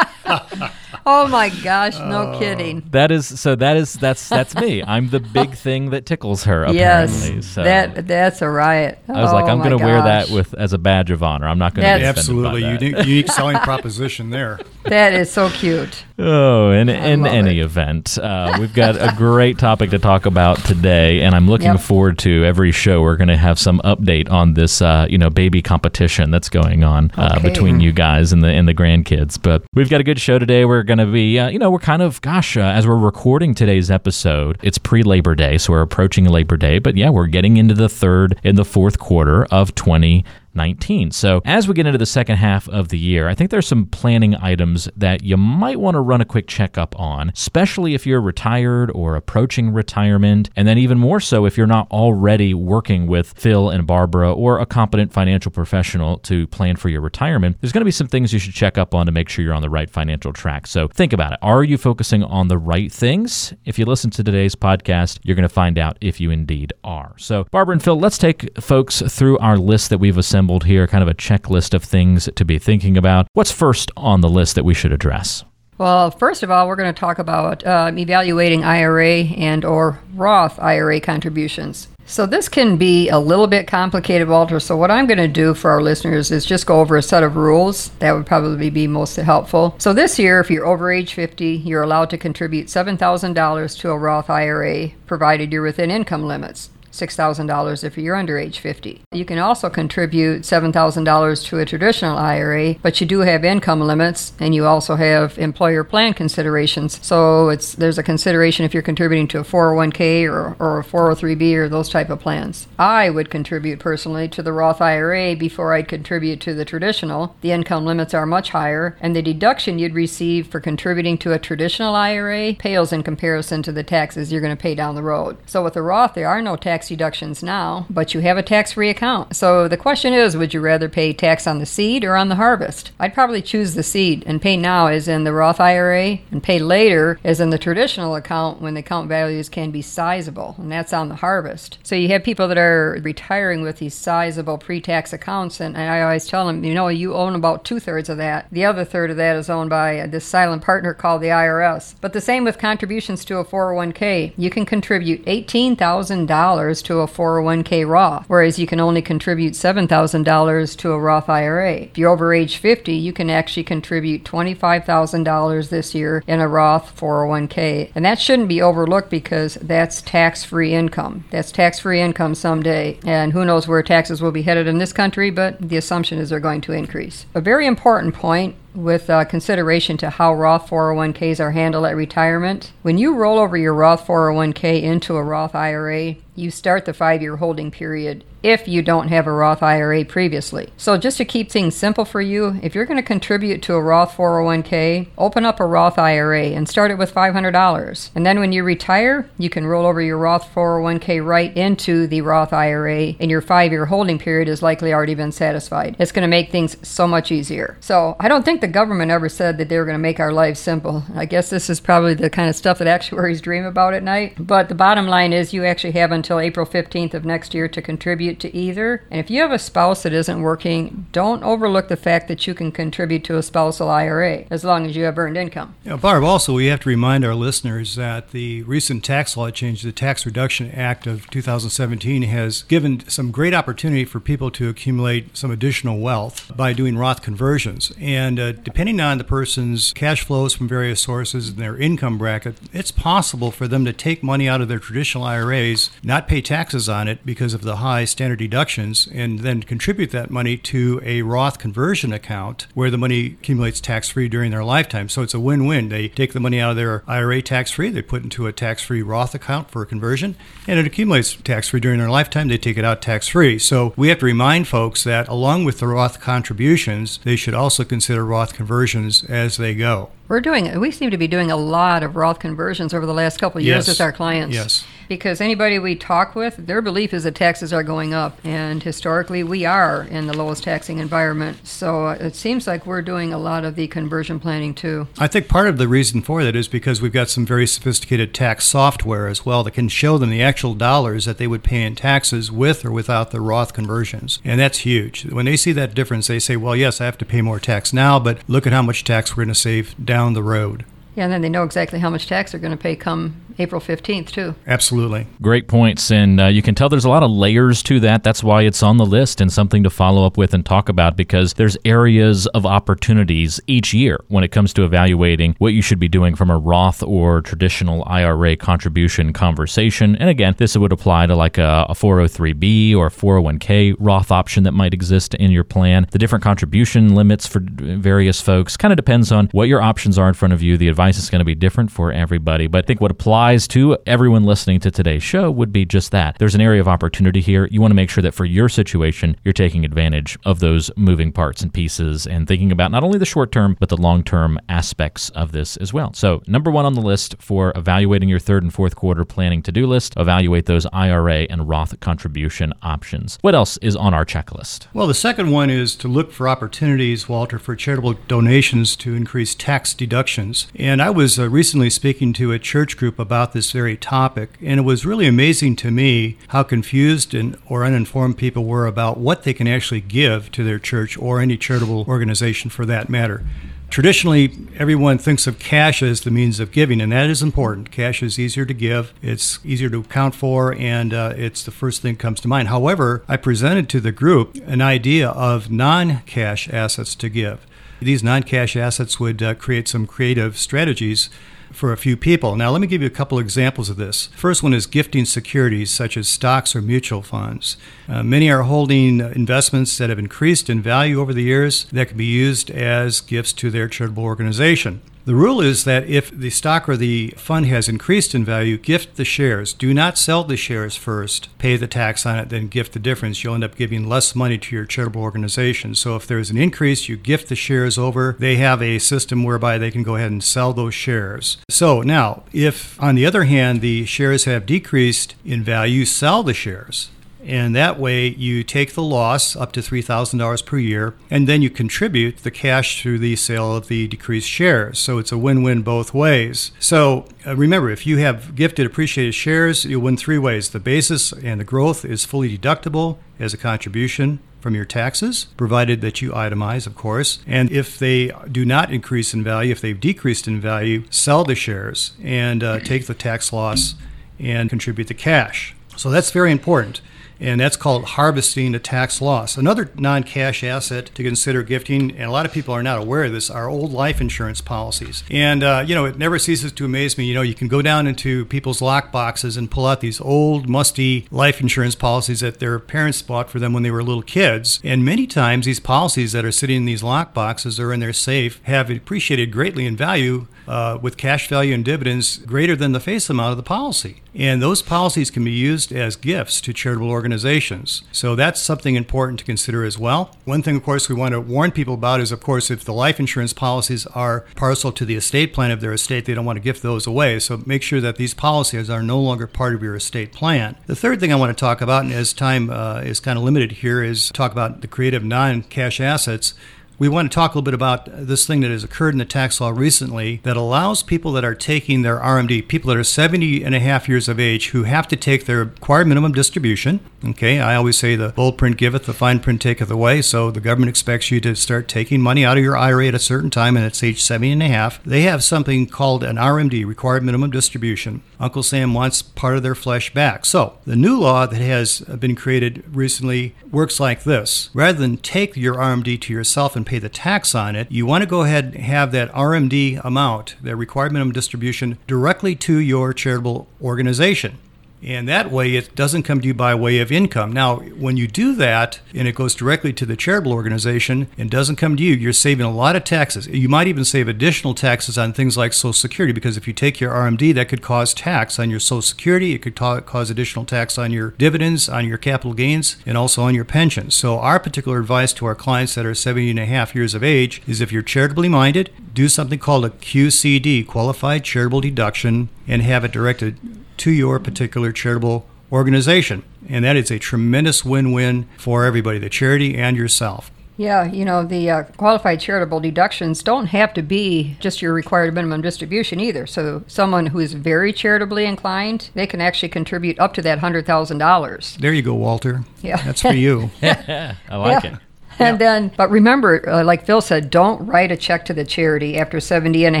Oh 0.32 0.72
my 1.30 1.50
gosh, 1.62 1.98
no 1.98 2.36
kidding. 2.38 2.82
that 2.90 3.10
is 3.10 3.26
so. 3.40 3.54
That 3.54 3.76
is 3.76 3.94
that's 3.94 4.28
that's 4.28 4.54
me. 4.54 4.82
I'm 4.82 5.08
the 5.10 5.20
big 5.40 5.54
thing 5.54 5.90
that 5.90 6.06
tickles 6.06 6.44
her. 6.44 6.66
Yes, 6.72 7.30
so. 7.46 7.62
that 7.62 8.06
that's 8.06 8.42
a 8.42 8.48
riot. 8.48 8.98
I 9.08 9.22
was 9.22 9.32
like, 9.32 9.44
Oh 9.44 9.48
I'm 9.48 9.58
going 9.58 9.76
to 9.76 9.84
wear 9.84 10.02
that 10.02 10.30
with 10.30 10.54
as 10.54 10.72
a 10.72 10.78
badge 10.78 11.10
of 11.10 11.22
honor. 11.22 11.46
I'm 11.48 11.58
not 11.58 11.74
going 11.74 11.84
to 11.84 12.04
That's- 12.04 12.26
be 12.26 12.32
offended 12.32 12.42
by 12.44 12.48
Absolutely 12.58 12.62
that. 12.62 12.82
unique, 12.82 13.06
unique 13.06 13.28
selling 13.32 13.56
proposition 13.60 14.30
there. 14.30 14.60
That 14.84 15.12
is 15.12 15.30
so 15.30 15.50
cute. 15.50 16.04
Oh, 16.18 16.70
in, 16.70 16.88
in 16.88 17.26
any 17.26 17.60
it. 17.60 17.64
event, 17.64 18.18
uh, 18.18 18.56
we've 18.60 18.74
got 18.74 18.96
a 18.96 19.14
great 19.16 19.58
topic 19.58 19.90
to 19.90 19.98
talk 19.98 20.26
about 20.26 20.58
today, 20.64 21.20
and 21.22 21.34
I'm 21.34 21.46
looking 21.48 21.66
Yep. 21.72 21.80
forward 21.80 22.18
to 22.20 22.44
every 22.44 22.72
show. 22.72 23.00
We're 23.02 23.16
going 23.16 23.28
to 23.28 23.36
have 23.36 23.58
some 23.58 23.80
update 23.84 24.30
on 24.30 24.54
this, 24.54 24.80
uh, 24.82 25.06
you 25.08 25.16
know, 25.18 25.30
baby 25.30 25.62
competition 25.62 26.30
that's 26.30 26.48
going 26.48 26.82
on 26.84 27.10
uh, 27.16 27.34
Okay. 27.38 27.48
between 27.48 27.80
you 27.80 27.92
guys 27.92 28.32
and 28.32 28.42
the 28.42 28.48
and 28.48 28.66
the 28.68 28.74
grandkids. 28.74 29.40
But 29.40 29.64
we've 29.74 29.88
got 29.90 30.00
a 30.00 30.04
good 30.04 30.18
show 30.20 30.38
today. 30.38 30.64
We're 30.64 30.82
going 30.82 30.98
to 31.06 31.12
be, 31.12 31.38
uh, 31.38 31.48
you 31.48 31.58
know, 31.58 31.70
we're 31.70 31.78
kind 31.78 32.02
of, 32.02 32.20
gosh, 32.20 32.56
uh, 32.56 32.60
as 32.60 32.86
we're 32.86 32.96
recording 32.96 33.54
today's 33.54 33.90
episode, 33.90 34.58
it's 34.62 34.78
pre 34.78 35.02
Labor 35.02 35.34
Day, 35.34 35.58
so 35.58 35.72
we're 35.72 35.82
approaching 35.82 36.24
Labor 36.24 36.56
Day. 36.56 36.78
But 36.78 36.96
yeah, 36.96 37.10
we're 37.10 37.26
getting 37.26 37.56
into 37.56 37.74
the 37.74 37.88
third 37.88 38.38
and 38.44 38.56
the 38.56 38.64
fourth 38.64 38.98
quarter 38.98 39.44
of 39.46 39.74
20. 39.74 40.24
19. 40.54 41.10
So, 41.10 41.40
as 41.44 41.68
we 41.68 41.74
get 41.74 41.86
into 41.86 41.98
the 41.98 42.06
second 42.06 42.36
half 42.36 42.68
of 42.68 42.88
the 42.88 42.98
year, 42.98 43.28
I 43.28 43.34
think 43.34 43.50
there's 43.50 43.66
some 43.66 43.86
planning 43.86 44.34
items 44.36 44.88
that 44.96 45.22
you 45.22 45.36
might 45.36 45.78
want 45.78 45.94
to 45.94 46.00
run 46.00 46.20
a 46.20 46.24
quick 46.24 46.46
checkup 46.46 46.98
on, 46.98 47.30
especially 47.30 47.94
if 47.94 48.06
you're 48.06 48.20
retired 48.20 48.90
or 48.92 49.16
approaching 49.16 49.72
retirement, 49.72 50.50
and 50.56 50.66
then 50.66 50.78
even 50.78 50.98
more 50.98 51.20
so 51.20 51.44
if 51.44 51.56
you're 51.56 51.66
not 51.66 51.90
already 51.90 52.54
working 52.54 53.06
with 53.06 53.32
Phil 53.36 53.70
and 53.70 53.86
Barbara 53.86 54.32
or 54.32 54.58
a 54.58 54.66
competent 54.66 55.12
financial 55.12 55.52
professional 55.52 56.18
to 56.18 56.46
plan 56.48 56.76
for 56.76 56.88
your 56.88 57.00
retirement. 57.00 57.56
There's 57.60 57.72
going 57.72 57.82
to 57.82 57.86
be 57.86 57.90
some 57.90 58.08
things 58.08 58.32
you 58.32 58.38
should 58.38 58.54
check 58.54 58.76
up 58.76 58.94
on 58.94 59.06
to 59.06 59.12
make 59.12 59.28
sure 59.28 59.44
you're 59.44 59.54
on 59.54 59.62
the 59.62 59.70
right 59.70 59.90
financial 59.90 60.32
track. 60.32 60.66
So, 60.66 60.88
think 60.88 61.12
about 61.12 61.32
it. 61.32 61.38
Are 61.42 61.62
you 61.62 61.78
focusing 61.78 62.24
on 62.24 62.48
the 62.48 62.58
right 62.58 62.92
things? 62.92 63.54
If 63.64 63.78
you 63.78 63.84
listen 63.84 64.10
to 64.10 64.24
today's 64.24 64.54
podcast, 64.54 65.20
you're 65.22 65.36
going 65.36 65.48
to 65.48 65.54
find 65.54 65.78
out 65.78 65.96
if 66.00 66.20
you 66.20 66.30
indeed 66.30 66.72
are. 66.82 67.14
So, 67.18 67.44
Barbara 67.50 67.74
and 67.74 67.82
Phil, 67.82 67.98
let's 67.98 68.18
take 68.18 68.60
folks 68.60 69.00
through 69.02 69.38
our 69.38 69.56
list 69.56 69.90
that 69.90 69.98
we've 69.98 70.18
assembled 70.18 70.39
here, 70.64 70.86
kind 70.86 71.02
of 71.02 71.08
a 71.08 71.14
checklist 71.14 71.74
of 71.74 71.84
things 71.84 72.28
to 72.34 72.44
be 72.44 72.58
thinking 72.58 72.96
about. 72.96 73.26
What's 73.32 73.52
first 73.52 73.90
on 73.96 74.20
the 74.20 74.28
list 74.28 74.54
that 74.54 74.64
we 74.64 74.74
should 74.74 74.92
address? 74.92 75.44
Well, 75.80 76.10
first 76.10 76.42
of 76.42 76.50
all, 76.50 76.68
we're 76.68 76.76
going 76.76 76.92
to 76.92 77.00
talk 77.00 77.18
about 77.18 77.66
um, 77.66 77.96
evaluating 77.98 78.64
IRA 78.64 79.22
and 79.22 79.64
or 79.64 79.98
Roth 80.12 80.58
IRA 80.58 81.00
contributions. 81.00 81.88
So 82.04 82.26
this 82.26 82.50
can 82.50 82.76
be 82.76 83.08
a 83.08 83.18
little 83.18 83.46
bit 83.46 83.66
complicated, 83.66 84.28
Walter. 84.28 84.60
So 84.60 84.76
what 84.76 84.90
I'm 84.90 85.06
going 85.06 85.16
to 85.16 85.28
do 85.28 85.54
for 85.54 85.70
our 85.70 85.80
listeners 85.80 86.30
is 86.30 86.44
just 86.44 86.66
go 86.66 86.80
over 86.80 86.98
a 86.98 87.02
set 87.02 87.22
of 87.22 87.36
rules. 87.36 87.90
That 88.00 88.12
would 88.12 88.26
probably 88.26 88.68
be 88.68 88.88
most 88.88 89.16
helpful. 89.16 89.74
So 89.78 89.94
this 89.94 90.18
year, 90.18 90.40
if 90.40 90.50
you're 90.50 90.66
over 90.66 90.92
age 90.92 91.14
50, 91.14 91.46
you're 91.46 91.82
allowed 91.82 92.10
to 92.10 92.18
contribute 92.18 92.66
$7,000 92.66 93.78
to 93.78 93.90
a 93.90 93.96
Roth 93.96 94.28
IRA, 94.28 94.90
provided 95.06 95.50
you're 95.50 95.62
within 95.62 95.90
income 95.90 96.24
limits. 96.24 96.68
$6,000 96.92 97.84
if 97.84 97.98
you're 97.98 98.16
under 98.16 98.38
age 98.38 98.58
50. 98.58 99.02
You 99.12 99.24
can 99.24 99.38
also 99.38 99.70
contribute 99.70 100.42
$7,000 100.42 101.44
to 101.46 101.58
a 101.58 101.66
traditional 101.66 102.16
IRA, 102.16 102.74
but 102.82 103.00
you 103.00 103.06
do 103.06 103.20
have 103.20 103.44
income 103.44 103.80
limits 103.80 104.32
and 104.38 104.54
you 104.54 104.66
also 104.66 104.96
have 104.96 105.38
employer 105.38 105.84
plan 105.84 106.14
considerations. 106.14 107.04
So 107.04 107.48
it's 107.48 107.74
there's 107.74 107.98
a 107.98 108.02
consideration 108.02 108.64
if 108.64 108.74
you're 108.74 108.82
contributing 108.82 109.28
to 109.28 109.40
a 109.40 109.44
401k 109.44 110.24
or, 110.24 110.56
or 110.58 110.80
a 110.80 110.84
403b 110.84 111.54
or 111.54 111.68
those 111.68 111.88
type 111.88 112.10
of 112.10 112.20
plans. 112.20 112.66
I 112.78 113.10
would 113.10 113.30
contribute 113.30 113.78
personally 113.78 114.28
to 114.28 114.42
the 114.42 114.52
Roth 114.52 114.80
IRA 114.80 115.36
before 115.36 115.74
I'd 115.74 115.88
contribute 115.88 116.40
to 116.42 116.54
the 116.54 116.64
traditional. 116.64 117.34
The 117.40 117.52
income 117.52 117.84
limits 117.84 118.14
are 118.14 118.26
much 118.26 118.50
higher 118.50 118.96
and 119.00 119.14
the 119.14 119.22
deduction 119.22 119.78
you'd 119.78 119.94
receive 119.94 120.48
for 120.48 120.60
contributing 120.60 121.18
to 121.18 121.32
a 121.32 121.38
traditional 121.38 121.94
IRA 121.94 122.54
pales 122.54 122.92
in 122.92 123.02
comparison 123.02 123.62
to 123.62 123.72
the 123.72 123.82
taxes 123.82 124.30
you're 124.30 124.40
going 124.40 124.56
to 124.56 124.60
pay 124.60 124.74
down 124.74 124.94
the 124.94 125.02
road. 125.02 125.36
So 125.46 125.62
with 125.64 125.74
the 125.74 125.82
Roth 125.82 126.14
there 126.14 126.28
are 126.28 126.42
no 126.42 126.56
tax 126.80 126.88
deductions 126.88 127.42
now, 127.42 127.84
but 127.90 128.14
you 128.14 128.20
have 128.20 128.38
a 128.38 128.42
tax-free 128.42 128.88
account. 128.88 129.36
So 129.36 129.68
the 129.68 129.76
question 129.76 130.14
is, 130.14 130.34
would 130.34 130.54
you 130.54 130.62
rather 130.62 130.88
pay 130.88 131.12
tax 131.12 131.46
on 131.46 131.58
the 131.58 131.66
seed 131.66 132.04
or 132.04 132.16
on 132.16 132.30
the 132.30 132.36
harvest? 132.36 132.90
I'd 132.98 133.12
probably 133.12 133.42
choose 133.42 133.74
the 133.74 133.82
seed 133.82 134.22
and 134.26 134.40
pay 134.40 134.56
now 134.56 134.86
as 134.86 135.06
in 135.06 135.24
the 135.24 135.34
Roth 135.34 135.60
IRA 135.60 136.20
and 136.30 136.42
pay 136.42 136.58
later 136.58 137.20
as 137.22 137.38
in 137.38 137.50
the 137.50 137.58
traditional 137.58 138.16
account 138.16 138.62
when 138.62 138.72
the 138.72 138.80
account 138.80 139.10
values 139.10 139.50
can 139.50 139.70
be 139.70 139.82
sizable, 139.82 140.54
and 140.56 140.72
that's 140.72 140.94
on 140.94 141.10
the 141.10 141.16
harvest. 141.16 141.78
So 141.82 141.94
you 141.94 142.08
have 142.08 142.24
people 142.24 142.48
that 142.48 142.56
are 142.56 142.98
retiring 143.02 143.60
with 143.60 143.76
these 143.76 143.94
sizable 143.94 144.56
pre-tax 144.56 145.12
accounts, 145.12 145.60
and, 145.60 145.76
I 145.76 146.00
always 146.00 146.26
tell 146.26 146.46
them, 146.46 146.64
you 146.64 146.72
know, 146.72 146.88
you 146.88 147.14
own 147.14 147.34
about 147.34 147.64
two-thirds 147.64 148.08
of 148.08 148.16
that. 148.16 148.46
The 148.50 148.64
other 148.64 148.86
third 148.86 149.10
of 149.10 149.18
that 149.18 149.36
is 149.36 149.50
owned 149.50 149.68
by 149.68 150.06
this 150.06 150.24
silent 150.24 150.62
partner 150.62 150.94
called 150.94 151.20
the 151.20 151.28
IRS. 151.28 151.94
But 152.00 152.14
the 152.14 152.20
same 152.22 152.44
with 152.44 152.58
contributions 152.58 153.24
to 153.26 153.36
a 153.36 153.44
401k. 153.44 154.32
You 154.36 154.48
can 154.48 154.64
contribute 154.64 155.24
$18,000 155.26 156.69
to 156.82 157.00
a 157.00 157.06
401k 157.06 157.88
Roth, 157.88 158.24
whereas 158.28 158.58
you 158.58 158.66
can 158.66 158.80
only 158.80 159.02
contribute 159.02 159.54
$7,000 159.54 160.76
to 160.76 160.92
a 160.92 160.98
Roth 160.98 161.28
IRA. 161.28 161.74
If 161.74 161.98
you're 161.98 162.10
over 162.10 162.32
age 162.32 162.56
50, 162.56 162.92
you 162.92 163.12
can 163.12 163.30
actually 163.30 163.64
contribute 163.64 164.24
$25,000 164.24 165.68
this 165.68 165.94
year 165.94 166.22
in 166.26 166.40
a 166.40 166.48
Roth 166.48 166.98
401k. 166.98 167.90
And 167.94 168.04
that 168.04 168.20
shouldn't 168.20 168.48
be 168.48 168.62
overlooked 168.62 169.10
because 169.10 169.54
that's 169.54 170.02
tax 170.02 170.44
free 170.44 170.74
income. 170.74 171.24
That's 171.30 171.52
tax 171.52 171.80
free 171.80 172.00
income 172.00 172.34
someday. 172.34 172.98
And 173.04 173.32
who 173.32 173.44
knows 173.44 173.66
where 173.66 173.82
taxes 173.82 174.22
will 174.22 174.32
be 174.32 174.42
headed 174.42 174.66
in 174.66 174.78
this 174.78 174.92
country, 174.92 175.30
but 175.30 175.58
the 175.60 175.76
assumption 175.76 176.18
is 176.18 176.30
they're 176.30 176.40
going 176.40 176.60
to 176.62 176.72
increase. 176.72 177.26
A 177.34 177.40
very 177.40 177.66
important 177.66 178.14
point 178.14 178.54
with 178.74 179.10
uh, 179.10 179.24
consideration 179.24 179.96
to 179.98 180.10
how 180.10 180.34
Roth 180.34 180.70
401ks 180.70 181.40
are 181.40 181.52
handled 181.52 181.86
at 181.86 181.96
retirement. 181.96 182.72
When 182.82 182.98
you 182.98 183.14
roll 183.14 183.38
over 183.38 183.56
your 183.56 183.74
Roth 183.74 184.06
401k 184.06 184.82
into 184.82 185.16
a 185.16 185.22
Roth 185.22 185.54
IRA, 185.54 186.16
you 186.34 186.50
start 186.50 186.84
the 186.84 186.94
five 186.94 187.22
year 187.22 187.36
holding 187.36 187.70
period 187.70 188.24
if 188.42 188.66
you 188.66 188.82
don't 188.82 189.08
have 189.08 189.26
a 189.26 189.32
Roth 189.32 189.62
IRA 189.62 190.04
previously. 190.04 190.70
So, 190.76 190.96
just 190.96 191.18
to 191.18 191.24
keep 191.24 191.50
things 191.50 191.74
simple 191.74 192.04
for 192.04 192.20
you, 192.20 192.58
if 192.62 192.74
you're 192.74 192.86
going 192.86 192.96
to 192.96 193.02
contribute 193.02 193.62
to 193.62 193.74
a 193.74 193.82
Roth 193.82 194.16
401k, 194.16 195.08
open 195.18 195.44
up 195.44 195.60
a 195.60 195.66
Roth 195.66 195.98
IRA 195.98 196.46
and 196.46 196.68
start 196.68 196.90
it 196.90 196.98
with 196.98 197.14
$500. 197.14 198.10
And 198.14 198.26
then 198.26 198.40
when 198.40 198.52
you 198.52 198.62
retire, 198.62 199.28
you 199.38 199.50
can 199.50 199.66
roll 199.66 199.86
over 199.86 200.00
your 200.00 200.18
Roth 200.18 200.52
401k 200.54 201.24
right 201.24 201.54
into 201.56 202.06
the 202.06 202.22
Roth 202.22 202.52
IRA, 202.52 203.14
and 203.20 203.30
your 203.30 203.42
five 203.42 203.72
year 203.72 203.86
holding 203.86 204.18
period 204.18 204.48
has 204.48 204.62
likely 204.62 204.92
already 204.92 205.14
been 205.14 205.32
satisfied. 205.32 205.96
It's 205.98 206.12
going 206.12 206.22
to 206.22 206.28
make 206.28 206.50
things 206.50 206.76
so 206.86 207.06
much 207.06 207.30
easier. 207.30 207.76
So, 207.80 208.16
I 208.18 208.28
don't 208.28 208.44
think 208.44 208.60
the 208.60 208.68
government 208.68 209.10
ever 209.10 209.28
said 209.28 209.58
that 209.58 209.68
they 209.68 209.78
were 209.78 209.84
going 209.84 209.94
to 209.94 209.98
make 209.98 210.20
our 210.20 210.32
lives 210.32 210.60
simple. 210.60 211.04
I 211.14 211.26
guess 211.26 211.50
this 211.50 211.68
is 211.68 211.80
probably 211.80 212.14
the 212.14 212.30
kind 212.30 212.48
of 212.48 212.56
stuff 212.56 212.78
that 212.78 212.86
actuaries 212.86 213.40
dream 213.40 213.64
about 213.64 213.94
at 213.94 214.02
night. 214.02 214.34
But 214.38 214.68
the 214.68 214.74
bottom 214.74 215.06
line 215.06 215.32
is 215.32 215.52
you 215.52 215.64
actually 215.64 215.92
have 215.92 216.12
until 216.12 216.40
April 216.40 216.66
15th 216.66 217.14
of 217.14 217.24
next 217.24 217.54
year 217.54 217.68
to 217.68 217.82
contribute 217.82 218.29
to 218.38 218.54
either. 218.56 219.02
And 219.10 219.18
if 219.18 219.30
you 219.30 219.40
have 219.40 219.50
a 219.50 219.58
spouse 219.58 220.04
that 220.04 220.12
isn't 220.12 220.42
working, 220.42 221.06
don't 221.12 221.42
overlook 221.42 221.88
the 221.88 221.96
fact 221.96 222.28
that 222.28 222.46
you 222.46 222.54
can 222.54 222.70
contribute 222.70 223.24
to 223.24 223.36
a 223.36 223.42
spousal 223.42 223.88
IRA 223.90 224.44
as 224.50 224.64
long 224.64 224.86
as 224.86 224.94
you 224.94 225.04
have 225.04 225.18
earned 225.18 225.36
income. 225.36 225.74
Yeah, 225.84 225.96
Barb, 225.96 226.22
also, 226.22 226.52
we 226.52 226.66
have 226.66 226.80
to 226.80 226.88
remind 226.88 227.24
our 227.24 227.34
listeners 227.34 227.96
that 227.96 228.30
the 228.30 228.62
recent 228.62 229.04
tax 229.04 229.36
law 229.36 229.50
change, 229.50 229.82
the 229.82 229.92
Tax 229.92 230.24
Reduction 230.24 230.70
Act 230.70 231.06
of 231.06 231.28
2017, 231.30 232.22
has 232.22 232.62
given 232.64 233.08
some 233.08 233.30
great 233.30 233.54
opportunity 233.54 234.04
for 234.04 234.20
people 234.20 234.50
to 234.52 234.68
accumulate 234.68 235.36
some 235.36 235.50
additional 235.50 235.98
wealth 235.98 236.50
by 236.56 236.72
doing 236.72 236.96
Roth 236.96 237.22
conversions. 237.22 237.92
And 238.00 238.38
uh, 238.38 238.52
depending 238.52 239.00
on 239.00 239.18
the 239.18 239.24
person's 239.24 239.92
cash 239.92 240.24
flows 240.24 240.54
from 240.54 240.68
various 240.68 241.00
sources 241.00 241.48
and 241.48 241.58
their 241.58 241.76
income 241.76 242.18
bracket, 242.18 242.56
it's 242.72 242.90
possible 242.90 243.50
for 243.50 243.66
them 243.66 243.84
to 243.84 243.92
take 243.92 244.22
money 244.22 244.48
out 244.48 244.60
of 244.60 244.68
their 244.68 244.78
traditional 244.78 245.24
IRAs, 245.24 245.90
not 246.02 246.28
pay 246.28 246.40
taxes 246.40 246.88
on 246.88 247.08
it 247.08 247.24
because 247.24 247.54
of 247.54 247.62
the 247.62 247.76
high 247.76 248.04
standard 248.20 248.38
deductions, 248.38 249.08
and 249.14 249.38
then 249.38 249.62
contribute 249.62 250.10
that 250.10 250.30
money 250.30 250.54
to 250.54 251.00
a 251.02 251.22
Roth 251.22 251.58
conversion 251.58 252.12
account 252.12 252.66
where 252.74 252.90
the 252.90 252.98
money 252.98 253.28
accumulates 253.28 253.80
tax 253.80 254.10
free 254.10 254.28
during 254.28 254.50
their 254.50 254.62
lifetime. 254.62 255.08
So 255.08 255.22
it's 255.22 255.32
a 255.32 255.40
win 255.40 255.64
win. 255.64 255.88
They 255.88 256.08
take 256.08 256.34
the 256.34 256.38
money 256.38 256.60
out 256.60 256.72
of 256.72 256.76
their 256.76 257.02
IRA 257.06 257.40
tax 257.40 257.70
free, 257.70 257.88
they 257.88 258.02
put 258.02 258.22
into 258.22 258.46
a 258.46 258.52
tax 258.52 258.82
free 258.82 259.00
Roth 259.00 259.34
account 259.34 259.70
for 259.70 259.80
a 259.80 259.86
conversion, 259.86 260.36
and 260.68 260.78
it 260.78 260.84
accumulates 260.86 261.34
tax 261.34 261.70
free 261.70 261.80
during 261.80 261.98
their 261.98 262.10
lifetime. 262.10 262.48
They 262.48 262.58
take 262.58 262.76
it 262.76 262.84
out 262.84 263.00
tax 263.00 263.28
free. 263.28 263.58
So 263.58 263.94
we 263.96 264.08
have 264.08 264.18
to 264.18 264.26
remind 264.26 264.68
folks 264.68 265.02
that 265.04 265.26
along 265.26 265.64
with 265.64 265.78
the 265.78 265.86
Roth 265.86 266.20
contributions, 266.20 267.20
they 267.24 267.36
should 267.36 267.54
also 267.54 267.84
consider 267.84 268.26
Roth 268.26 268.52
conversions 268.52 269.24
as 269.24 269.56
they 269.56 269.74
go. 269.74 270.10
We're 270.30 270.40
doing 270.40 270.78
we 270.78 270.92
seem 270.92 271.10
to 271.10 271.18
be 271.18 271.26
doing 271.26 271.50
a 271.50 271.56
lot 271.56 272.04
of 272.04 272.14
Roth 272.14 272.38
conversions 272.38 272.94
over 272.94 273.04
the 273.04 273.12
last 273.12 273.40
couple 273.40 273.58
of 273.58 273.64
years 273.64 273.88
Yes. 273.88 273.88
with 273.88 274.00
our 274.00 274.12
clients. 274.12 274.54
Yes. 274.54 274.86
Because 275.08 275.40
anybody 275.40 275.80
we 275.80 275.96
talk 275.96 276.36
with, 276.36 276.54
their 276.56 276.80
belief 276.80 277.12
is 277.12 277.24
that 277.24 277.34
taxes 277.34 277.72
are 277.72 277.82
going 277.82 278.14
up, 278.14 278.38
and 278.44 278.80
historically 278.80 279.42
we 279.42 279.64
are 279.64 280.04
in 280.04 280.28
the 280.28 280.36
lowest 280.36 280.62
taxing 280.62 281.00
environment. 281.00 281.66
So 281.66 282.06
uh, 282.06 282.12
it 282.20 282.36
seems 282.36 282.68
like 282.68 282.86
we're 282.86 283.02
doing 283.02 283.32
a 283.32 283.38
lot 283.38 283.64
of 283.64 283.74
the 283.74 283.88
conversion 283.88 284.38
planning 284.38 284.72
too. 284.72 285.08
I 285.18 285.26
think 285.26 285.48
part 285.48 285.66
of 285.66 285.78
the 285.78 285.88
reason 285.88 286.22
for 286.22 286.44
that 286.44 286.54
is 286.54 286.68
because 286.68 287.02
we've 287.02 287.12
got 287.12 287.28
some 287.28 287.44
very 287.44 287.66
sophisticated 287.66 288.32
tax 288.32 288.66
software 288.66 289.26
as 289.26 289.44
well 289.44 289.64
that 289.64 289.72
can 289.72 289.88
show 289.88 290.16
them 290.16 290.30
the 290.30 290.42
actual 290.42 290.74
dollars 290.74 291.24
that 291.24 291.38
they 291.38 291.48
would 291.48 291.64
pay 291.64 291.82
in 291.82 291.96
taxes 291.96 292.52
with 292.52 292.84
or 292.84 292.92
without 292.92 293.32
the 293.32 293.40
Roth 293.40 293.72
conversions. 293.72 294.38
And 294.44 294.60
that's 294.60 294.78
huge. 294.78 295.26
When 295.26 295.46
they 295.46 295.56
see 295.56 295.72
that 295.72 295.92
difference, 295.92 296.28
they 296.28 296.38
say, 296.38 296.54
well, 296.54 296.76
yes, 296.76 297.00
I 297.00 297.06
have 297.06 297.18
to 297.18 297.24
pay 297.24 297.42
more 297.42 297.58
tax 297.58 297.92
now, 297.92 298.20
but 298.20 298.48
look 298.48 298.64
at 298.64 298.72
how 298.72 298.82
much 298.82 299.02
tax 299.02 299.36
we're 299.36 299.42
going 299.44 299.54
to 299.54 299.60
save 299.60 299.96
down 300.06 300.19
the 300.34 300.42
road. 300.42 300.84
Yeah, 301.16 301.24
and 301.24 301.32
then 301.32 301.42
they 301.42 301.48
know 301.48 301.64
exactly 301.64 301.98
how 301.98 302.10
much 302.10 302.26
tax 302.28 302.52
they're 302.52 302.60
going 302.60 302.76
to 302.76 302.82
pay 302.82 302.94
come 302.96 303.40
April 303.58 303.80
15th 303.80 304.30
too. 304.30 304.54
Absolutely. 304.66 305.26
Great 305.42 305.68
points. 305.68 306.10
And 306.10 306.40
uh, 306.40 306.46
you 306.46 306.62
can 306.62 306.74
tell 306.74 306.88
there's 306.88 307.04
a 307.04 307.10
lot 307.10 307.22
of 307.22 307.30
layers 307.30 307.82
to 307.84 308.00
that. 308.00 308.22
That's 308.22 308.42
why 308.42 308.62
it's 308.62 308.82
on 308.82 308.96
the 308.96 309.06
list 309.06 309.40
and 309.40 309.52
something 309.52 309.82
to 309.82 309.90
follow 309.90 310.24
up 310.24 310.36
with 310.36 310.54
and 310.54 310.64
talk 310.64 310.88
about 310.88 311.16
because 311.16 311.54
there's 311.54 311.76
areas 311.84 312.46
of 312.48 312.64
opportunities 312.64 313.60
each 313.66 313.92
year 313.92 314.24
when 314.28 314.44
it 314.44 314.48
comes 314.48 314.72
to 314.74 314.84
evaluating 314.84 315.56
what 315.58 315.72
you 315.72 315.82
should 315.82 315.98
be 315.98 316.08
doing 316.08 316.34
from 316.34 316.50
a 316.50 316.58
Roth 316.58 317.02
or 317.02 317.40
traditional 317.42 318.04
IRA 318.06 318.56
contribution 318.56 319.32
conversation. 319.32 320.16
And 320.16 320.28
again, 320.28 320.54
this 320.58 320.76
would 320.76 320.92
apply 320.92 321.26
to 321.26 321.36
like 321.36 321.58
a, 321.58 321.86
a 321.88 321.94
403B 321.94 322.96
or 322.96 323.10
401k 323.10 323.96
Roth 323.98 324.30
option 324.30 324.64
that 324.64 324.72
might 324.72 324.94
exist 324.94 325.34
in 325.34 325.50
your 325.50 325.64
plan. 325.64 326.06
The 326.10 326.18
different 326.18 326.44
contribution 326.44 327.14
limits 327.14 327.46
for 327.46 327.60
various 327.62 328.40
folks 328.40 328.76
kind 328.76 328.92
of 328.92 328.96
depends 328.96 329.32
on 329.32 329.48
what 329.52 329.68
your 329.68 329.82
options 329.82 330.18
are 330.18 330.28
in 330.28 330.34
front 330.34 330.54
of 330.54 330.62
you. 330.62 330.76
The 330.76 330.88
advice 330.88 331.18
is 331.18 331.30
going 331.30 331.40
to 331.40 331.44
be 331.44 331.54
different 331.54 331.90
for 331.90 332.12
everybody. 332.12 332.66
But 332.66 332.84
I 332.84 332.86
think 332.86 333.00
what 333.00 333.10
applies 333.10 333.39
to 333.40 333.96
everyone 334.06 334.44
listening 334.44 334.80
to 334.80 334.90
today's 334.90 335.22
show 335.22 335.50
would 335.50 335.72
be 335.72 335.86
just 335.86 336.10
that. 336.10 336.36
There's 336.38 336.54
an 336.54 336.60
area 336.60 336.78
of 336.78 336.86
opportunity 336.86 337.40
here. 337.40 337.66
You 337.70 337.80
want 337.80 337.90
to 337.90 337.94
make 337.96 338.10
sure 338.10 338.20
that 338.20 338.34
for 338.34 338.44
your 338.44 338.68
situation, 338.68 339.34
you're 339.44 339.54
taking 339.54 339.82
advantage 339.82 340.38
of 340.44 340.60
those 340.60 340.90
moving 340.94 341.32
parts 341.32 341.62
and 341.62 341.72
pieces 341.72 342.26
and 342.26 342.46
thinking 342.46 342.70
about 342.70 342.90
not 342.90 343.02
only 343.02 343.18
the 343.18 343.24
short 343.24 343.50
term, 343.50 343.78
but 343.80 343.88
the 343.88 343.96
long 343.96 344.22
term 344.22 344.58
aspects 344.68 345.30
of 345.30 345.52
this 345.52 345.78
as 345.78 345.90
well. 345.90 346.12
So, 346.12 346.42
number 346.46 346.70
one 346.70 346.84
on 346.84 346.92
the 346.92 347.00
list 347.00 347.34
for 347.38 347.72
evaluating 347.74 348.28
your 348.28 348.38
third 348.38 348.62
and 348.62 348.74
fourth 348.74 348.94
quarter 348.94 349.24
planning 349.24 349.62
to 349.62 349.72
do 349.72 349.86
list, 349.86 350.12
evaluate 350.18 350.66
those 350.66 350.84
IRA 350.92 351.46
and 351.48 351.66
Roth 351.66 351.98
contribution 352.00 352.74
options. 352.82 353.38
What 353.40 353.54
else 353.54 353.78
is 353.78 353.96
on 353.96 354.12
our 354.12 354.26
checklist? 354.26 354.86
Well, 354.92 355.06
the 355.06 355.14
second 355.14 355.50
one 355.50 355.70
is 355.70 355.96
to 355.96 356.08
look 356.08 356.30
for 356.30 356.46
opportunities, 356.46 357.26
Walter, 357.26 357.58
for 357.58 357.74
charitable 357.74 358.18
donations 358.28 358.96
to 358.96 359.14
increase 359.14 359.54
tax 359.54 359.94
deductions. 359.94 360.66
And 360.76 361.00
I 361.00 361.08
was 361.08 361.38
uh, 361.38 361.48
recently 361.48 361.88
speaking 361.88 362.34
to 362.34 362.52
a 362.52 362.58
church 362.58 362.98
group 362.98 363.18
about 363.18 363.29
this 363.52 363.72
very 363.72 363.96
topic, 363.96 364.58
and 364.60 364.78
it 364.78 364.82
was 364.82 365.06
really 365.06 365.26
amazing 365.26 365.76
to 365.76 365.90
me 365.90 366.36
how 366.48 366.62
confused 366.62 367.32
and 367.34 367.56
or 367.66 367.84
uninformed 367.84 368.36
people 368.36 368.64
were 368.64 368.86
about 368.86 369.18
what 369.18 369.44
they 369.44 369.54
can 369.54 369.66
actually 369.66 370.00
give 370.02 370.52
to 370.52 370.64
their 370.64 370.78
church 370.78 371.16
or 371.16 371.40
any 371.40 371.56
charitable 371.56 372.04
organization 372.06 372.70
for 372.70 372.84
that 372.86 373.08
matter. 373.08 373.42
Traditionally, 373.90 374.56
everyone 374.78 375.18
thinks 375.18 375.48
of 375.48 375.58
cash 375.58 376.00
as 376.00 376.20
the 376.20 376.30
means 376.30 376.60
of 376.60 376.70
giving, 376.70 377.00
and 377.00 377.10
that 377.10 377.28
is 377.28 377.42
important. 377.42 377.90
Cash 377.90 378.22
is 378.22 378.38
easier 378.38 378.64
to 378.64 378.74
give, 378.74 379.12
it's 379.20 379.58
easier 379.64 379.90
to 379.90 380.00
account 380.00 380.36
for, 380.36 380.72
and 380.74 381.12
uh, 381.12 381.32
it's 381.36 381.64
the 381.64 381.72
first 381.72 382.00
thing 382.00 382.14
that 382.14 382.20
comes 382.20 382.40
to 382.42 382.48
mind. 382.48 382.68
However, 382.68 383.24
I 383.26 383.36
presented 383.36 383.88
to 383.88 384.00
the 384.00 384.12
group 384.12 384.54
an 384.66 384.80
idea 384.80 385.30
of 385.30 385.72
non 385.72 386.20
cash 386.20 386.68
assets 386.68 387.16
to 387.16 387.28
give. 387.28 387.66
these 388.00 388.22
non 388.22 388.44
cash 388.44 388.76
assets 388.76 389.18
would 389.18 389.42
uh, 389.42 389.54
create 389.54 389.88
some 389.88 390.06
creative 390.06 390.56
strategies 390.56 391.28
for 391.72 391.92
a 391.92 391.96
few 391.96 392.16
people. 392.16 392.56
Now, 392.56 392.70
let 392.70 392.80
me 392.80 392.86
give 392.86 393.00
you 393.00 393.06
a 393.06 393.10
couple 393.10 393.38
examples 393.38 393.88
of 393.88 393.96
this. 393.96 394.26
First 394.28 394.62
one 394.62 394.74
is 394.74 394.86
gifting 394.86 395.24
securities 395.24 395.90
such 395.90 396.16
as 396.16 396.28
stocks 396.28 396.74
or 396.74 396.82
mutual 396.82 397.22
funds. 397.22 397.76
Uh, 398.08 398.22
many 398.22 398.50
are 398.50 398.62
holding 398.62 399.20
investments 399.20 399.96
that 399.98 400.10
have 400.10 400.18
increased 400.18 400.68
in 400.68 400.82
value 400.82 401.20
over 401.20 401.32
the 401.32 401.42
years 401.42 401.84
that 401.92 402.08
can 402.08 402.16
be 402.16 402.26
used 402.26 402.70
as 402.70 403.20
gifts 403.20 403.52
to 403.54 403.70
their 403.70 403.88
charitable 403.88 404.24
organization. 404.24 405.00
The 405.26 405.34
rule 405.34 405.60
is 405.60 405.84
that 405.84 406.08
if 406.08 406.30
the 406.30 406.50
stock 406.50 406.88
or 406.88 406.96
the 406.96 407.34
fund 407.36 407.66
has 407.66 407.88
increased 407.88 408.34
in 408.34 408.44
value, 408.44 408.78
gift 408.78 409.16
the 409.16 409.24
shares. 409.24 409.74
Do 409.74 409.92
not 409.92 410.16
sell 410.16 410.44
the 410.44 410.56
shares 410.56 410.96
first, 410.96 411.56
pay 411.58 411.76
the 411.76 411.86
tax 411.86 412.24
on 412.24 412.38
it, 412.38 412.48
then 412.48 412.68
gift 412.68 412.92
the 412.92 412.98
difference. 412.98 413.44
You'll 413.44 413.54
end 413.54 413.64
up 413.64 413.76
giving 413.76 414.08
less 414.08 414.34
money 414.34 414.56
to 414.58 414.74
your 414.74 414.86
charitable 414.86 415.22
organization. 415.22 415.94
So 415.94 416.16
if 416.16 416.26
there's 416.26 416.50
an 416.50 416.56
increase, 416.56 417.08
you 417.08 417.16
gift 417.16 417.48
the 417.48 417.56
shares 417.56 417.98
over. 417.98 418.34
They 418.38 418.56
have 418.56 418.82
a 418.82 418.98
system 418.98 419.44
whereby 419.44 419.76
they 419.78 419.90
can 419.90 420.02
go 420.02 420.16
ahead 420.16 420.32
and 420.32 420.42
sell 420.42 420.72
those 420.72 420.94
shares. 420.94 421.58
So 421.68 422.00
now, 422.00 422.44
if 422.52 423.00
on 423.00 423.14
the 423.14 423.26
other 423.26 423.44
hand 423.44 423.82
the 423.82 424.06
shares 424.06 424.44
have 424.44 424.66
decreased 424.66 425.34
in 425.44 425.62
value, 425.62 426.06
sell 426.06 426.42
the 426.42 426.54
shares. 426.54 427.10
And 427.44 427.74
that 427.74 427.98
way, 427.98 428.28
you 428.28 428.62
take 428.62 428.94
the 428.94 429.02
loss 429.02 429.56
up 429.56 429.72
to 429.72 429.80
$3,000 429.80 430.66
per 430.66 430.78
year, 430.78 431.14
and 431.30 431.48
then 431.48 431.62
you 431.62 431.70
contribute 431.70 432.38
the 432.38 432.50
cash 432.50 433.02
through 433.02 433.18
the 433.18 433.36
sale 433.36 433.74
of 433.74 433.88
the 433.88 434.08
decreased 434.08 434.48
shares. 434.48 434.98
So 434.98 435.18
it's 435.18 435.32
a 435.32 435.38
win 435.38 435.62
win 435.62 435.82
both 435.82 436.12
ways. 436.12 436.72
So 436.78 437.26
uh, 437.46 437.56
remember, 437.56 437.90
if 437.90 438.06
you 438.06 438.18
have 438.18 438.54
gifted 438.54 438.86
appreciated 438.86 439.34
shares, 439.34 439.84
you'll 439.84 440.02
win 440.02 440.16
three 440.16 440.38
ways. 440.38 440.70
The 440.70 440.80
basis 440.80 441.32
and 441.32 441.60
the 441.60 441.64
growth 441.64 442.04
is 442.04 442.24
fully 442.24 442.56
deductible 442.56 443.18
as 443.38 443.54
a 443.54 443.58
contribution 443.58 444.40
from 444.60 444.74
your 444.74 444.84
taxes, 444.84 445.46
provided 445.56 446.02
that 446.02 446.20
you 446.20 446.32
itemize, 446.32 446.86
of 446.86 446.94
course. 446.94 447.38
And 447.46 447.72
if 447.72 447.98
they 447.98 448.30
do 448.52 448.66
not 448.66 448.92
increase 448.92 449.32
in 449.32 449.42
value, 449.42 449.72
if 449.72 449.80
they've 449.80 449.98
decreased 449.98 450.46
in 450.46 450.60
value, 450.60 451.04
sell 451.08 451.44
the 451.44 451.54
shares 451.54 452.12
and 452.22 452.62
uh, 452.62 452.80
take 452.80 453.06
the 453.06 453.14
tax 453.14 453.52
loss 453.52 453.94
and 454.38 454.68
contribute 454.68 455.08
the 455.08 455.14
cash. 455.14 455.74
So 455.96 456.10
that's 456.10 456.30
very 456.30 456.52
important 456.52 457.00
and 457.40 457.60
that's 457.60 457.76
called 457.76 458.04
harvesting 458.04 458.74
a 458.74 458.78
tax 458.78 459.20
loss. 459.20 459.56
Another 459.56 459.90
non 459.96 460.22
cash 460.22 460.62
asset 460.62 461.10
to 461.14 461.22
consider 461.22 461.62
gifting, 461.62 462.10
and 462.12 462.24
a 462.24 462.30
lot 462.30 462.46
of 462.46 462.52
people 462.52 462.74
are 462.74 462.82
not 462.82 462.98
aware 462.98 463.24
of 463.24 463.32
this, 463.32 463.50
are 463.50 463.68
old 463.68 463.92
life 463.92 464.20
insurance 464.20 464.60
policies. 464.60 465.24
And, 465.30 465.62
uh, 465.62 465.84
you 465.86 465.94
know, 465.94 466.04
it 466.04 466.18
never 466.18 466.38
ceases 466.38 466.72
to 466.72 466.84
amaze 466.84 467.16
me. 467.16 467.24
You 467.24 467.34
know, 467.34 467.42
you 467.42 467.54
can 467.54 467.68
go 467.68 467.82
down 467.82 468.06
into 468.06 468.44
people's 468.46 468.82
lock 468.82 469.10
boxes 469.10 469.56
and 469.56 469.70
pull 469.70 469.86
out 469.86 470.00
these 470.00 470.20
old, 470.20 470.68
musty 470.68 471.26
life 471.30 471.60
insurance 471.60 471.94
policies 471.94 472.40
that 472.40 472.60
their 472.60 472.78
parents 472.78 473.22
bought 473.22 473.50
for 473.50 473.58
them 473.58 473.72
when 473.72 473.82
they 473.82 473.90
were 473.90 474.02
little 474.02 474.22
kids. 474.22 474.80
And 474.84 475.04
many 475.04 475.26
times, 475.26 475.66
these 475.66 475.80
policies 475.80 476.32
that 476.32 476.44
are 476.44 476.52
sitting 476.52 476.76
in 476.76 476.84
these 476.84 477.02
lock 477.02 477.32
boxes 477.32 477.80
or 477.80 477.92
in 477.92 478.00
their 478.00 478.12
safe 478.12 478.60
have 478.64 478.90
appreciated 478.90 479.50
greatly 479.50 479.86
in 479.86 479.96
value 479.96 480.46
uh, 480.68 480.98
with 481.00 481.16
cash 481.16 481.48
value 481.48 481.74
and 481.74 481.84
dividends 481.84 482.38
greater 482.38 482.76
than 482.76 482.92
the 482.92 483.00
face 483.00 483.28
amount 483.28 483.50
of 483.50 483.56
the 483.56 483.62
policy. 483.62 484.22
And 484.34 484.62
those 484.62 484.82
policies 484.82 485.30
can 485.30 485.44
be 485.44 485.50
used 485.50 485.90
as 485.90 486.14
gifts 486.14 486.60
to 486.60 486.72
charitable 486.72 487.10
organizations. 487.30 488.02
So 488.10 488.34
that's 488.34 488.60
something 488.60 488.96
important 488.96 489.38
to 489.38 489.44
consider 489.44 489.84
as 489.84 489.96
well. 489.96 490.36
One 490.44 490.62
thing, 490.62 490.76
of 490.76 490.82
course, 490.82 491.08
we 491.08 491.14
want 491.14 491.32
to 491.32 491.40
warn 491.40 491.70
people 491.70 491.94
about 491.94 492.20
is, 492.20 492.32
of 492.32 492.40
course, 492.40 492.70
if 492.70 492.84
the 492.84 492.92
life 492.92 493.20
insurance 493.20 493.52
policies 493.52 494.04
are 494.06 494.44
parcel 494.56 494.90
to 494.92 495.04
the 495.04 495.14
estate 495.14 495.52
plan 495.52 495.70
of 495.70 495.80
their 495.80 495.92
estate, 495.92 496.24
they 496.24 496.34
don't 496.34 496.44
want 496.44 496.56
to 496.56 496.62
gift 496.62 496.82
those 496.82 497.06
away. 497.06 497.38
So 497.38 497.62
make 497.66 497.82
sure 497.82 498.00
that 498.00 498.16
these 498.16 498.34
policies 498.34 498.90
are 498.90 499.02
no 499.02 499.20
longer 499.20 499.46
part 499.46 499.74
of 499.74 499.82
your 499.82 499.94
estate 499.94 500.32
plan. 500.32 500.76
The 500.86 500.96
third 500.96 501.20
thing 501.20 501.32
I 501.32 501.36
want 501.36 501.56
to 501.56 501.60
talk 501.60 501.80
about, 501.80 502.04
and 502.04 502.12
as 502.12 502.32
time 502.32 502.68
uh, 502.68 503.00
is 503.04 503.20
kind 503.20 503.38
of 503.38 503.44
limited 503.44 503.72
here, 503.72 504.02
is 504.02 504.30
talk 504.30 504.50
about 504.50 504.80
the 504.80 504.88
creative 504.88 505.22
non 505.24 505.62
cash 505.62 506.00
assets 506.00 506.54
we 507.00 507.08
want 507.08 507.32
to 507.32 507.34
talk 507.34 507.54
a 507.54 507.54
little 507.54 507.64
bit 507.64 507.72
about 507.72 508.06
this 508.12 508.46
thing 508.46 508.60
that 508.60 508.70
has 508.70 508.84
occurred 508.84 509.14
in 509.14 509.18
the 509.18 509.24
tax 509.24 509.58
law 509.58 509.70
recently 509.70 510.36
that 510.42 510.54
allows 510.54 511.02
people 511.02 511.32
that 511.32 511.46
are 511.46 511.54
taking 511.54 512.02
their 512.02 512.18
RMD, 512.18 512.68
people 512.68 512.88
that 512.88 512.98
are 512.98 513.02
70 513.02 513.64
and 513.64 513.74
a 513.74 513.80
half 513.80 514.06
years 514.06 514.28
of 514.28 514.38
age 514.38 514.68
who 514.68 514.82
have 514.82 515.08
to 515.08 515.16
take 515.16 515.46
their 515.46 515.60
required 515.60 516.08
minimum 516.08 516.32
distribution. 516.32 517.00
Okay, 517.24 517.58
I 517.58 517.74
always 517.74 517.96
say 517.96 518.16
the 518.16 518.30
bold 518.30 518.58
print 518.58 518.76
giveth, 518.76 519.06
the 519.06 519.14
fine 519.14 519.40
print 519.40 519.62
taketh 519.62 519.90
away. 519.90 520.20
So 520.20 520.50
the 520.50 520.60
government 520.60 520.90
expects 520.90 521.30
you 521.30 521.40
to 521.40 521.54
start 521.54 521.88
taking 521.88 522.20
money 522.20 522.44
out 522.44 522.58
of 522.58 522.64
your 522.64 522.76
IRA 522.76 523.08
at 523.08 523.14
a 523.14 523.18
certain 523.18 523.48
time, 523.50 523.78
and 523.78 523.86
it's 523.86 524.02
age 524.02 524.22
70 524.22 524.52
and 524.52 524.62
a 524.62 524.68
half. 524.68 525.02
They 525.02 525.22
have 525.22 525.42
something 525.42 525.86
called 525.86 526.22
an 526.22 526.36
RMD, 526.36 526.84
required 526.84 527.22
minimum 527.22 527.50
distribution. 527.50 528.22
Uncle 528.38 528.62
Sam 528.62 528.92
wants 528.92 529.22
part 529.22 529.56
of 529.56 529.62
their 529.62 529.74
flesh 529.74 530.12
back. 530.12 530.44
So 530.44 530.78
the 530.84 530.96
new 530.96 531.18
law 531.18 531.46
that 531.46 531.62
has 531.62 532.00
been 532.00 532.36
created 532.36 532.84
recently 532.94 533.54
works 533.70 534.00
like 534.00 534.24
this 534.24 534.68
rather 534.74 534.98
than 534.98 535.16
take 535.16 535.56
your 535.56 535.76
RMD 535.76 536.20
to 536.22 536.32
yourself 536.32 536.76
and 536.76 536.86
pay 536.90 536.98
the 536.98 537.08
tax 537.08 537.54
on 537.54 537.76
it, 537.76 537.86
you 537.88 538.04
want 538.04 538.22
to 538.22 538.28
go 538.28 538.42
ahead 538.42 538.64
and 538.64 538.74
have 538.74 539.12
that 539.12 539.30
RMD 539.30 540.04
amount, 540.04 540.56
that 540.60 540.74
required 540.74 541.12
minimum 541.12 541.32
distribution, 541.32 541.96
directly 542.08 542.56
to 542.56 542.78
your 542.78 543.14
charitable 543.14 543.68
organization. 543.80 544.58
And 545.02 545.26
that 545.28 545.50
way, 545.50 545.76
it 545.76 545.94
doesn't 545.94 546.24
come 546.24 546.40
to 546.40 546.46
you 546.46 546.54
by 546.54 546.74
way 546.74 546.98
of 546.98 547.10
income. 547.10 547.52
Now, 547.52 547.76
when 547.76 548.16
you 548.16 548.26
do 548.26 548.54
that 548.56 549.00
and 549.14 549.26
it 549.26 549.34
goes 549.34 549.54
directly 549.54 549.92
to 549.94 550.04
the 550.04 550.16
charitable 550.16 550.52
organization 550.52 551.28
and 551.38 551.50
doesn't 551.50 551.76
come 551.76 551.96
to 551.96 552.02
you, 552.02 552.14
you're 552.14 552.32
saving 552.34 552.66
a 552.66 552.70
lot 552.70 552.96
of 552.96 553.04
taxes. 553.04 553.46
You 553.46 553.68
might 553.68 553.86
even 553.86 554.04
save 554.04 554.28
additional 554.28 554.74
taxes 554.74 555.16
on 555.16 555.32
things 555.32 555.56
like 555.56 555.72
Social 555.72 555.94
Security 555.94 556.32
because 556.32 556.56
if 556.56 556.66
you 556.66 556.74
take 556.74 557.00
your 557.00 557.12
RMD, 557.12 557.54
that 557.54 557.68
could 557.68 557.80
cause 557.80 558.12
tax 558.12 558.58
on 558.58 558.68
your 558.68 558.80
Social 558.80 559.00
Security. 559.00 559.54
It 559.54 559.62
could 559.62 559.74
cause 559.74 560.30
additional 560.30 560.66
tax 560.66 560.98
on 560.98 561.12
your 561.12 561.30
dividends, 561.32 561.88
on 561.88 562.06
your 562.06 562.18
capital 562.18 562.52
gains, 562.52 562.96
and 563.06 563.16
also 563.16 563.42
on 563.42 563.54
your 563.54 563.64
pensions. 563.64 564.14
So, 564.14 564.38
our 564.38 564.60
particular 564.60 564.98
advice 564.98 565.32
to 565.34 565.46
our 565.46 565.54
clients 565.54 565.94
that 565.94 566.06
are 566.06 566.14
70 566.14 566.50
and 566.50 566.58
a 566.58 566.66
half 566.66 566.94
years 566.94 567.14
of 567.14 567.24
age 567.24 567.62
is 567.66 567.80
if 567.80 567.90
you're 567.90 568.02
charitably 568.02 568.48
minded, 568.48 568.90
do 569.14 569.28
something 569.28 569.58
called 569.58 569.84
a 569.84 569.90
QCD, 569.90 570.86
Qualified 570.86 571.44
Charitable 571.44 571.80
Deduction, 571.80 572.48
and 572.68 572.82
have 572.82 573.04
it 573.04 573.12
directed 573.12 573.56
to 574.00 574.10
your 574.10 574.38
particular 574.38 574.92
charitable 574.92 575.46
organization. 575.72 576.42
And 576.68 576.84
that 576.84 576.96
is 576.96 577.10
a 577.10 577.18
tremendous 577.18 577.84
win 577.84 578.12
win 578.12 578.48
for 578.58 578.84
everybody, 578.84 579.18
the 579.18 579.28
charity 579.30 579.76
and 579.76 579.96
yourself. 579.96 580.50
Yeah, 580.76 581.04
you 581.12 581.26
know, 581.26 581.44
the 581.44 581.68
uh, 581.70 581.82
qualified 581.98 582.40
charitable 582.40 582.80
deductions 582.80 583.42
don't 583.42 583.66
have 583.66 583.92
to 583.94 584.02
be 584.02 584.56
just 584.60 584.80
your 584.80 584.94
required 584.94 585.34
minimum 585.34 585.60
distribution 585.60 586.20
either. 586.20 586.46
So, 586.46 586.84
someone 586.86 587.26
who 587.26 587.38
is 587.38 587.52
very 587.52 587.92
charitably 587.92 588.46
inclined, 588.46 589.10
they 589.14 589.26
can 589.26 589.42
actually 589.42 589.68
contribute 589.68 590.18
up 590.18 590.32
to 590.34 590.42
that 590.42 590.58
$100,000. 590.60 591.76
There 591.78 591.92
you 591.92 592.00
go, 592.00 592.14
Walter. 592.14 592.64
Yeah. 592.80 592.96
That's 593.04 593.20
for 593.20 593.34
you. 593.34 593.70
I 593.82 594.36
like 594.56 594.84
Yeah. 594.84 594.94
it. 594.94 594.98
And 595.40 595.58
then, 595.58 595.92
but 595.96 596.10
remember, 596.10 596.68
uh, 596.68 596.84
like 596.84 597.06
Phil 597.06 597.20
said, 597.20 597.50
don't 597.50 597.86
write 597.86 598.12
a 598.12 598.16
check 598.16 598.44
to 598.46 598.54
the 598.54 598.64
charity 598.64 599.16
after 599.16 599.40
70 599.40 599.84
and 599.84 599.96
a 599.96 600.00